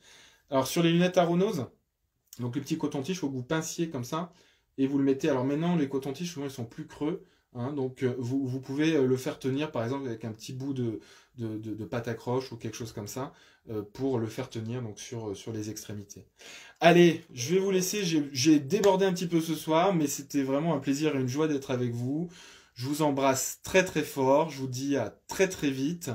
[0.50, 1.70] Alors, sur les lunettes Aronos,
[2.38, 4.32] donc les petits cotons-tiges, il faut que vous pinciez comme ça
[4.78, 5.28] et vous le mettez.
[5.28, 7.24] Alors maintenant, les cotons-tiges, souvent, ils sont plus creux.
[7.54, 10.72] Hein, donc euh, vous, pouvez euh, le faire tenir par exemple avec un petit bout
[10.72, 11.00] de,
[11.90, 13.32] pâte à croche ou quelque chose comme ça
[13.70, 16.24] euh, pour le faire tenir donc sur les extrémités.
[16.78, 20.74] Allez, je vais vous laisser, j'ai débordé un petit peu ce soir, mais c'était vraiment
[20.74, 22.30] un plaisir et une joie d'être avec vous.
[22.80, 26.10] Je vous embrasse très très fort, je vous dis à très très vite.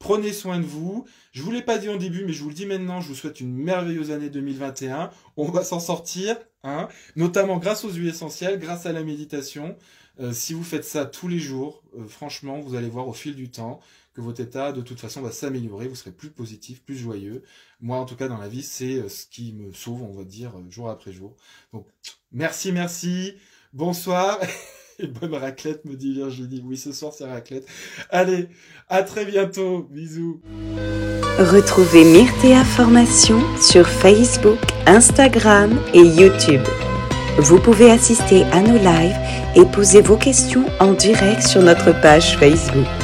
[0.00, 1.06] Prenez soin de vous.
[1.30, 3.00] Je vous l'ai pas dit au début, mais je vous le dis maintenant.
[3.00, 5.10] Je vous souhaite une merveilleuse année 2021.
[5.36, 9.76] On va s'en sortir, hein, notamment grâce aux huiles essentielles, grâce à la méditation.
[10.18, 13.36] Euh, si vous faites ça tous les jours, euh, franchement, vous allez voir au fil
[13.36, 13.78] du temps
[14.12, 15.86] que votre état, de toute façon, va s'améliorer.
[15.86, 17.44] Vous serez plus positif, plus joyeux.
[17.78, 20.24] Moi, en tout cas, dans la vie, c'est euh, ce qui me sauve, on va
[20.24, 21.36] dire, jour après jour.
[21.72, 21.86] Donc,
[22.32, 23.34] merci, merci.
[23.72, 24.40] Bonsoir.
[25.02, 26.62] Et bonne raclette, me dit Virginie.
[26.64, 27.66] Oui, ce soir, c'est raclette.
[28.10, 28.48] Allez,
[28.88, 29.86] à très bientôt.
[29.90, 30.40] Bisous.
[31.38, 36.62] Retrouvez Myrtea Formation sur Facebook, Instagram et YouTube.
[37.38, 39.16] Vous pouvez assister à nos lives
[39.54, 42.97] et poser vos questions en direct sur notre page Facebook.